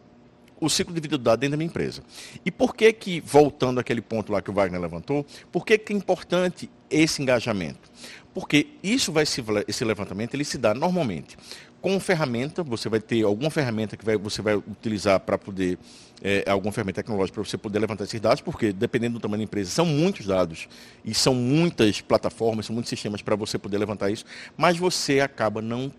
o 0.59 0.69
ciclo 0.69 0.93
de 0.93 0.99
vida 0.99 1.17
do 1.17 1.23
dado 1.23 1.39
dentro 1.39 1.51
da 1.51 1.57
minha 1.57 1.67
empresa. 1.67 2.03
E 2.45 2.51
por 2.51 2.75
que 2.75 2.91
que, 2.91 3.21
voltando 3.21 3.79
àquele 3.79 4.01
ponto 4.01 4.31
lá 4.31 4.41
que 4.41 4.49
o 4.49 4.53
Wagner 4.53 4.81
levantou, 4.81 5.25
por 5.51 5.65
que 5.65 5.77
que 5.77 5.93
é 5.93 5.95
importante 5.95 6.69
esse 6.89 7.21
engajamento? 7.21 7.89
Porque 8.33 8.67
isso 8.81 9.11
vai 9.11 9.25
se, 9.25 9.43
esse 9.67 9.83
levantamento 9.83 10.33
ele 10.33 10.45
se 10.45 10.57
dá 10.57 10.73
normalmente 10.73 11.37
com 11.81 11.99
ferramenta, 11.99 12.63
você 12.63 12.87
vai 12.87 12.99
ter 12.99 13.23
alguma 13.23 13.49
ferramenta 13.49 13.97
que 13.97 14.05
vai, 14.05 14.15
você 14.15 14.41
vai 14.41 14.55
utilizar 14.55 15.19
para 15.19 15.37
poder, 15.37 15.79
é, 16.21 16.43
alguma 16.47 16.71
ferramenta 16.71 17.01
tecnológica 17.01 17.33
para 17.35 17.49
você 17.49 17.57
poder 17.57 17.79
levantar 17.79 18.03
esses 18.03 18.21
dados, 18.21 18.41
porque 18.41 18.71
dependendo 18.71 19.17
do 19.17 19.19
tamanho 19.19 19.39
da 19.39 19.43
empresa, 19.45 19.71
são 19.71 19.85
muitos 19.85 20.25
dados 20.25 20.67
e 21.03 21.13
são 21.13 21.33
muitas 21.33 21.99
plataformas, 21.99 22.67
são 22.67 22.73
muitos 22.73 22.89
sistemas 22.89 23.21
para 23.21 23.35
você 23.35 23.57
poder 23.57 23.79
levantar 23.79 24.11
isso, 24.11 24.25
mas 24.55 24.77
você 24.77 25.19
acaba 25.19 25.61
não 25.61 25.91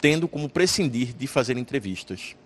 tendo 0.00 0.28
como 0.28 0.48
prescindir 0.50 1.14
de 1.14 1.26
fazer 1.26 1.56
entrevistas 1.56 2.36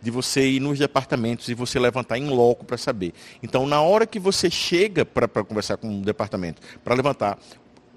de 0.00 0.10
você 0.10 0.46
ir 0.48 0.60
nos 0.60 0.78
departamentos 0.78 1.48
e 1.48 1.54
você 1.54 1.78
levantar 1.78 2.18
em 2.18 2.28
loco 2.28 2.64
para 2.64 2.76
saber. 2.76 3.12
Então, 3.42 3.66
na 3.66 3.80
hora 3.80 4.06
que 4.06 4.18
você 4.18 4.50
chega 4.50 5.04
para 5.04 5.28
conversar 5.28 5.76
com 5.76 6.00
o 6.00 6.02
departamento, 6.02 6.60
para 6.84 6.94
levantar 6.94 7.38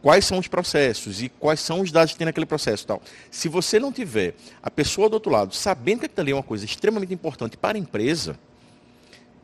quais 0.05 0.23
são 0.23 0.37
os 0.37 0.47
processos 0.47 1.23
e 1.23 1.29
quais 1.29 1.59
são 1.59 1.81
os 1.81 1.91
dados 1.91 2.11
que 2.11 2.19
tem 2.19 2.25
naquele 2.25 2.45
processo 2.45 2.85
tal. 2.85 3.01
Se 3.31 3.49
você 3.49 3.79
não 3.79 3.91
tiver 3.91 4.35
a 4.61 4.69
pessoa 4.69 5.09
do 5.09 5.15
outro 5.15 5.31
lado 5.31 5.55
sabendo 5.55 6.01
que 6.01 6.05
aquilo 6.05 6.29
é 6.29 6.33
uma 6.35 6.43
coisa 6.43 6.63
extremamente 6.63 7.11
importante 7.11 7.57
para 7.57 7.75
a 7.75 7.81
empresa, 7.81 8.37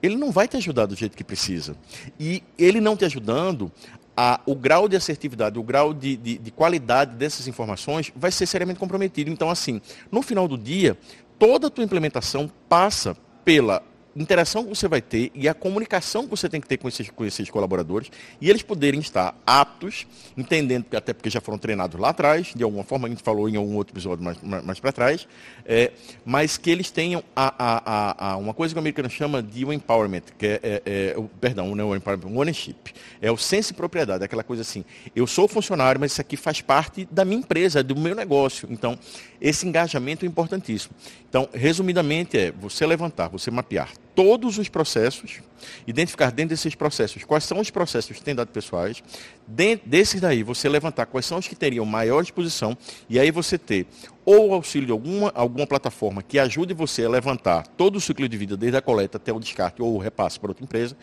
ele 0.04 0.15
não 0.15 0.30
vai 0.30 0.47
te 0.47 0.58
ajudar 0.58 0.86
do 0.86 0.95
jeito 0.95 1.17
que 1.17 1.24
precisa. 1.24 1.76
E 2.19 2.43
ele 2.60 2.80
não 2.80 2.95
te 2.95 3.04
ajudando, 3.06 3.71
a, 4.15 4.39
o 4.45 4.54
grau 4.54 4.88
de 4.88 4.95
assertividade, 4.95 5.58
o 5.58 5.63
grau 5.63 5.95
de, 5.95 6.15
de, 6.15 6.38
de 6.38 6.52
qualidade 6.52 7.15
dessas 7.15 7.47
informações 7.47 8.13
vai 8.15 8.32
ser 8.32 8.45
seriamente 8.45 8.80
comprometido. 8.80 9.32
Então, 9.32 9.50
assim, 9.50 9.82
no 10.12 10.21
final 10.21 10.47
do 10.47 10.60
dia, 10.60 10.95
toda 11.39 11.67
a 11.67 11.69
tua 11.71 11.84
implementação 11.84 12.52
passa 12.69 13.17
pela 13.43 13.82
interação 14.15 14.63
que 14.63 14.69
você 14.69 14.88
vai 14.88 15.02
ter 15.02 15.32
e 15.34 15.47
a 15.47 15.54
comunicação 15.54 16.24
que 16.24 16.30
você 16.30 16.50
tem 16.50 16.60
que 16.60 16.67
ter 16.67 16.78
com 16.78 16.88
esses, 16.88 17.10
com 17.10 17.26
esses 17.26 17.50
colaboradores 17.50 18.12
e 18.39 18.50
eles 18.50 18.62
poderem 18.62 19.00
estar 19.00 19.36
aptos, 19.45 20.06
entendendo, 20.38 20.86
até 20.95 21.13
porque 21.13 21.30
já 21.30 21.39
foram 21.39 21.58
treinados 21.58 22.00
lá 22.00 22.10
atrás, 22.10 22.52
de 22.56 22.63
alguma 22.63 22.84
forma, 22.84 23.08
a 23.08 23.10
gente 23.10 23.24
falou 23.24 23.47
em 23.47 23.56
algum 23.56 23.76
outro 23.76 23.93
episódio 23.93 24.24
mais, 24.24 24.38
mais, 24.41 24.80
para 24.80 24.91
trás, 24.91 25.28
é, 25.65 25.91
mas 26.26 26.58
que 26.58 26.69
eles 26.69 26.91
tenham 26.91 27.24
a, 27.36 27.54
a, 27.58 28.32
a, 28.32 28.38
uma 28.38 28.54
coisa 28.54 28.74
que 28.74 28.78
o 28.78 28.82
americano 28.82 29.10
chama 29.10 29.41
de 29.41 29.65
empowerment, 29.65 30.24
que 30.38 30.45
é, 30.45 30.60
é, 30.63 30.82
é 30.86 31.17
o, 31.17 31.24
perdão, 31.24 31.74
não 31.76 31.91
é 31.91 31.93
o 31.93 31.95
empowerment, 31.95 32.28
ownership. 32.28 32.76
É 33.21 33.32
o 33.32 33.38
senso 33.38 33.69
de 33.69 33.76
propriedade, 33.76 34.24
aquela 34.24 34.43
coisa 34.43 34.62
assim, 34.62 34.84
eu 35.15 35.26
sou 35.26 35.47
funcionário, 35.47 36.00
mas 36.00 36.12
isso 36.12 36.21
aqui 36.21 36.36
faz 36.36 36.62
parte 36.62 37.08
da 37.10 37.24
minha 37.24 37.39
empresa, 37.39 37.84
do 37.84 37.95
meu 37.95 38.15
negócio. 38.15 38.67
Então, 38.69 38.97
esse 39.39 39.67
engajamento 39.67 40.26
é 40.26 40.28
importantíssimo. 40.28 40.93
Então, 41.30 41.47
resumidamente, 41.54 42.38
é 42.38 42.52
você 42.52 42.86
levantar, 42.86 43.30
você 43.30 43.50
mapear 43.50 43.89
todos 44.15 44.58
os 44.58 44.69
processos, 44.69 45.39
identificar 45.86 46.32
dentro 46.32 46.50
desses 46.50 46.76
processos 46.76 47.24
quais 47.24 47.43
são 47.43 47.60
os 47.60 47.69
processos 47.69 48.17
que 48.17 48.24
têm 48.24 48.36
dados 48.36 48.54
pessoais, 48.54 49.04
dentro 49.47 49.89
desses 49.89 50.19
daí 50.19 50.43
você 50.43 50.67
levantar 50.67 51.06
quais 51.06 51.26
são 51.26 51.38
os 51.38 51.47
que 51.47 51.56
teriam 51.56 51.86
maior 51.86 52.21
exposição, 52.21 52.78
e 53.10 53.19
aí 53.19 53.32
você 53.32 53.58
ter 53.58 53.88
ou 54.24 54.54
auxílio 54.54 54.86
de 54.86 54.91
alguma, 54.91 55.32
alguma 55.34 55.65
plataforma 55.65 56.21
que 56.21 56.38
ajude 56.38 56.74
você 56.74 57.06
a 57.06 57.10
levantar 57.10 57.65
todo 57.67 57.95
o 57.95 58.02
ciclo 58.02 58.28
de 58.30 58.38
vida, 58.38 58.56
desde 58.56 58.78
a 58.78 58.82
coleta 58.82 59.17
até 59.17 59.34
o 59.34 59.39
descarte 59.39 59.82
ou 59.82 59.95
o 59.95 59.97
repasse 59.97 60.39
para 60.39 60.52
outra 60.52 60.63
empresa, 60.63 60.95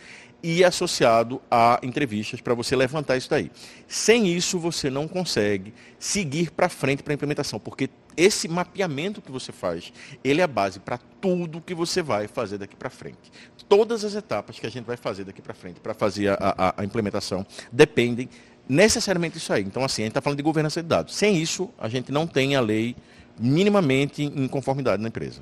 e 0.43 0.65
associado 0.65 1.41
a 1.51 1.81
entrevistas 1.83 2.41
para 2.41 2.55
você 2.55 2.77
levantar 2.77 3.17
isso 3.17 3.29
daí. 3.29 3.51
Sem 3.87 4.29
isso, 4.29 4.59
você 4.59 4.89
não 4.89 5.09
consegue 5.09 5.75
seguir 5.99 6.51
para 6.51 6.69
frente 6.69 7.03
para 7.03 7.13
a 7.13 7.17
implementação, 7.17 7.59
porque 7.59 7.91
esse 8.17 8.49
mapeamento 8.49 9.21
que 9.21 9.31
você 9.31 9.53
faz, 9.53 9.93
ele 10.23 10.41
é 10.41 10.45
a 10.45 10.49
base 10.49 10.81
para 10.81 10.99
tudo 11.21 11.61
que 11.61 11.75
você 11.75 12.03
vai 12.03 12.29
fazer 12.29 12.59
daqui 12.59 12.77
para 12.77 12.91
frente. 12.91 13.31
Todas 13.69 14.05
as 14.05 14.15
etapas 14.15 14.59
que 14.59 14.67
a 14.67 14.71
gente 14.71 14.85
vai 14.85 14.97
fazer 14.97 15.25
daqui 15.25 15.43
para 15.43 15.55
frente 15.55 15.81
para 15.81 15.95
fazer 15.95 16.31
a, 16.31 16.37
a, 16.41 16.75
a 16.79 16.85
implementação 16.85 17.47
dependem 17.71 18.29
necessariamente 18.69 19.35
disso 19.35 19.53
aí. 19.53 19.63
Então, 19.63 19.85
assim, 19.85 20.03
a 20.03 20.05
gente 20.05 20.13
está 20.13 20.21
falando 20.21 20.39
de 20.39 20.43
governança 20.43 20.83
de 20.83 20.89
dados. 20.89 21.15
Sem 21.15 21.37
isso, 21.37 21.71
a 21.79 21.89
gente 21.89 22.13
não 22.13 22.27
tem 22.27 22.57
a 22.57 22.61
lei 22.61 22.97
minimamente 23.39 24.23
em 24.23 24.49
conformidade 24.49 25.03
na 25.03 25.09
empresa. 25.09 25.41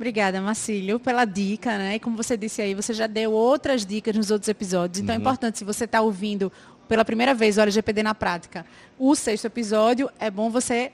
Obrigada, 0.00 0.40
Marcílio, 0.40 0.98
pela 0.98 1.26
dica, 1.26 1.76
né? 1.76 1.96
E 1.96 2.00
como 2.00 2.16
você 2.16 2.34
disse 2.34 2.62
aí, 2.62 2.74
você 2.74 2.94
já 2.94 3.06
deu 3.06 3.32
outras 3.32 3.84
dicas 3.84 4.16
nos 4.16 4.30
outros 4.30 4.48
episódios. 4.48 4.98
Então 4.98 5.12
é 5.14 5.18
uhum. 5.18 5.20
é 5.20 5.22
importante, 5.22 5.58
se 5.58 5.64
você 5.64 5.84
está 5.84 6.00
ouvindo 6.00 6.50
pela 6.88 7.04
primeira 7.04 7.34
vez 7.34 7.58
o 7.58 7.60
LGPD 7.60 8.02
na 8.02 8.14
prática, 8.14 8.64
o 8.98 9.14
sexto 9.14 9.44
episódio, 9.44 10.10
é 10.18 10.30
bom 10.30 10.48
você 10.48 10.90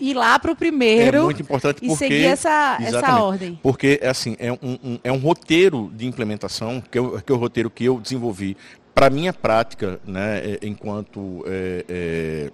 ir 0.00 0.14
lá 0.14 0.38
para 0.38 0.50
o 0.50 0.56
primeiro 0.56 1.18
é 1.18 1.20
muito 1.20 1.42
importante 1.42 1.84
e 1.84 1.94
seguir 1.94 2.24
essa, 2.24 2.78
essa 2.80 3.22
ordem. 3.22 3.60
Porque 3.62 4.00
assim, 4.02 4.34
é 4.38 4.50
um, 4.50 4.78
um, 4.82 4.98
é 5.04 5.12
um 5.12 5.18
roteiro 5.18 5.92
de 5.94 6.06
implementação, 6.06 6.82
que 6.90 6.96
é, 6.96 7.02
o, 7.02 7.20
que 7.20 7.30
é 7.30 7.34
o 7.34 7.38
roteiro 7.38 7.68
que 7.68 7.84
eu 7.84 8.00
desenvolvi 8.00 8.56
para 8.94 9.10
minha 9.10 9.34
prática, 9.34 10.00
né, 10.06 10.38
é, 10.38 10.58
enquanto 10.62 11.44
é, 11.46 11.84
é, 11.86 12.50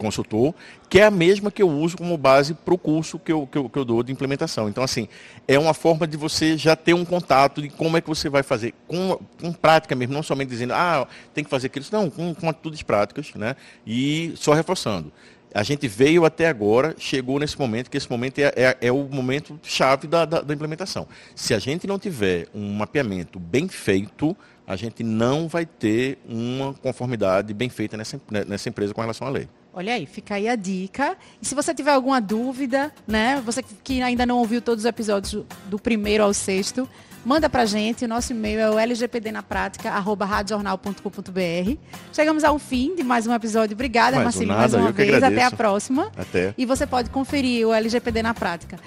consultor, 0.00 0.54
que 0.88 0.98
é 0.98 1.04
a 1.04 1.10
mesma 1.10 1.50
que 1.50 1.62
eu 1.62 1.68
uso 1.68 1.96
como 1.96 2.16
base 2.16 2.54
para 2.54 2.72
o 2.72 2.78
curso 2.78 3.18
que 3.18 3.30
eu, 3.30 3.46
que, 3.46 3.58
eu, 3.58 3.68
que 3.68 3.78
eu 3.78 3.84
dou 3.84 4.02
de 4.02 4.10
implementação. 4.10 4.68
Então, 4.68 4.82
assim, 4.82 5.06
é 5.46 5.58
uma 5.58 5.74
forma 5.74 6.06
de 6.06 6.16
você 6.16 6.56
já 6.56 6.74
ter 6.74 6.94
um 6.94 7.04
contato 7.04 7.60
de 7.60 7.68
como 7.68 7.96
é 7.96 8.00
que 8.00 8.08
você 8.08 8.28
vai 8.30 8.42
fazer, 8.42 8.72
com, 8.88 9.20
com 9.38 9.52
prática 9.52 9.94
mesmo, 9.94 10.14
não 10.14 10.22
somente 10.22 10.48
dizendo, 10.48 10.72
ah, 10.72 11.06
tem 11.34 11.44
que 11.44 11.50
fazer 11.50 11.66
aquilo, 11.66 11.84
não, 11.92 12.08
com, 12.08 12.34
com 12.34 12.48
atitudes 12.48 12.82
práticas, 12.82 13.32
né? 13.34 13.54
E 13.86 14.32
só 14.36 14.54
reforçando. 14.54 15.12
A 15.52 15.64
gente 15.64 15.86
veio 15.88 16.24
até 16.24 16.46
agora, 16.46 16.94
chegou 16.96 17.38
nesse 17.38 17.58
momento, 17.58 17.90
que 17.90 17.96
esse 17.96 18.08
momento 18.08 18.38
é, 18.38 18.52
é, 18.56 18.76
é 18.80 18.92
o 18.92 19.04
momento 19.04 19.58
chave 19.62 20.06
da, 20.06 20.24
da, 20.24 20.40
da 20.40 20.54
implementação. 20.54 21.06
Se 21.34 21.52
a 21.52 21.58
gente 21.58 21.86
não 21.86 21.98
tiver 21.98 22.46
um 22.54 22.72
mapeamento 22.72 23.38
bem 23.38 23.68
feito, 23.68 24.36
a 24.64 24.76
gente 24.76 25.02
não 25.02 25.48
vai 25.48 25.66
ter 25.66 26.18
uma 26.24 26.72
conformidade 26.74 27.52
bem 27.52 27.68
feita 27.68 27.96
nessa, 27.96 28.20
nessa 28.46 28.68
empresa 28.68 28.94
com 28.94 29.00
relação 29.00 29.26
à 29.26 29.30
lei. 29.30 29.48
Olha 29.72 29.94
aí, 29.94 30.04
fica 30.04 30.34
aí 30.34 30.48
a 30.48 30.56
dica. 30.56 31.16
E 31.40 31.46
se 31.46 31.54
você 31.54 31.72
tiver 31.72 31.92
alguma 31.92 32.20
dúvida, 32.20 32.92
né? 33.06 33.40
Você 33.44 33.62
que 33.62 34.02
ainda 34.02 34.26
não 34.26 34.38
ouviu 34.38 34.60
todos 34.60 34.84
os 34.84 34.88
episódios 34.88 35.44
do 35.66 35.78
primeiro 35.78 36.24
ao 36.24 36.34
sexto, 36.34 36.88
manda 37.24 37.48
pra 37.48 37.64
gente. 37.64 38.04
O 38.04 38.08
nosso 38.08 38.32
e-mail 38.32 38.60
é 38.60 38.70
o 38.70 38.78
lgpdnapratica.com.br. 38.78 41.76
Chegamos 42.12 42.44
ao 42.44 42.58
fim 42.58 42.94
de 42.94 43.02
mais 43.02 43.26
um 43.26 43.34
episódio. 43.34 43.74
Obrigada, 43.74 44.16
mais 44.16 44.26
Marcelinho, 44.26 44.56
mais 44.56 44.74
uma 44.74 44.92
vez. 44.92 45.22
Até 45.22 45.44
a 45.44 45.50
próxima. 45.50 46.10
Até. 46.16 46.54
E 46.56 46.66
você 46.66 46.86
pode 46.86 47.10
conferir 47.10 47.66
o 47.66 47.72
LGPD 47.72 48.22
na 48.22 48.34
prática 48.34 48.78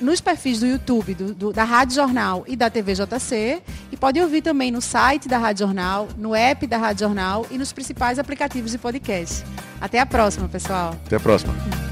nos 0.00 0.20
perfis 0.20 0.60
do 0.60 0.66
YouTube, 0.66 1.14
do, 1.14 1.34
do, 1.34 1.52
da 1.52 1.64
Rádio 1.64 1.94
Jornal 1.94 2.44
e 2.46 2.56
da 2.56 2.68
TV 2.68 2.94
JC. 2.94 3.62
E 3.90 3.96
pode 3.96 4.20
ouvir 4.20 4.42
também 4.42 4.70
no 4.70 4.80
site 4.80 5.28
da 5.28 5.38
Rádio 5.38 5.66
Jornal, 5.66 6.08
no 6.16 6.34
app 6.34 6.66
da 6.66 6.78
Rádio 6.78 7.06
Jornal 7.06 7.46
e 7.50 7.58
nos 7.58 7.72
principais 7.72 8.18
aplicativos 8.18 8.72
de 8.72 8.78
podcast. 8.78 9.44
Até 9.80 10.00
a 10.00 10.06
próxima, 10.06 10.48
pessoal. 10.48 10.96
Até 11.06 11.16
a 11.16 11.20
próxima. 11.20 11.89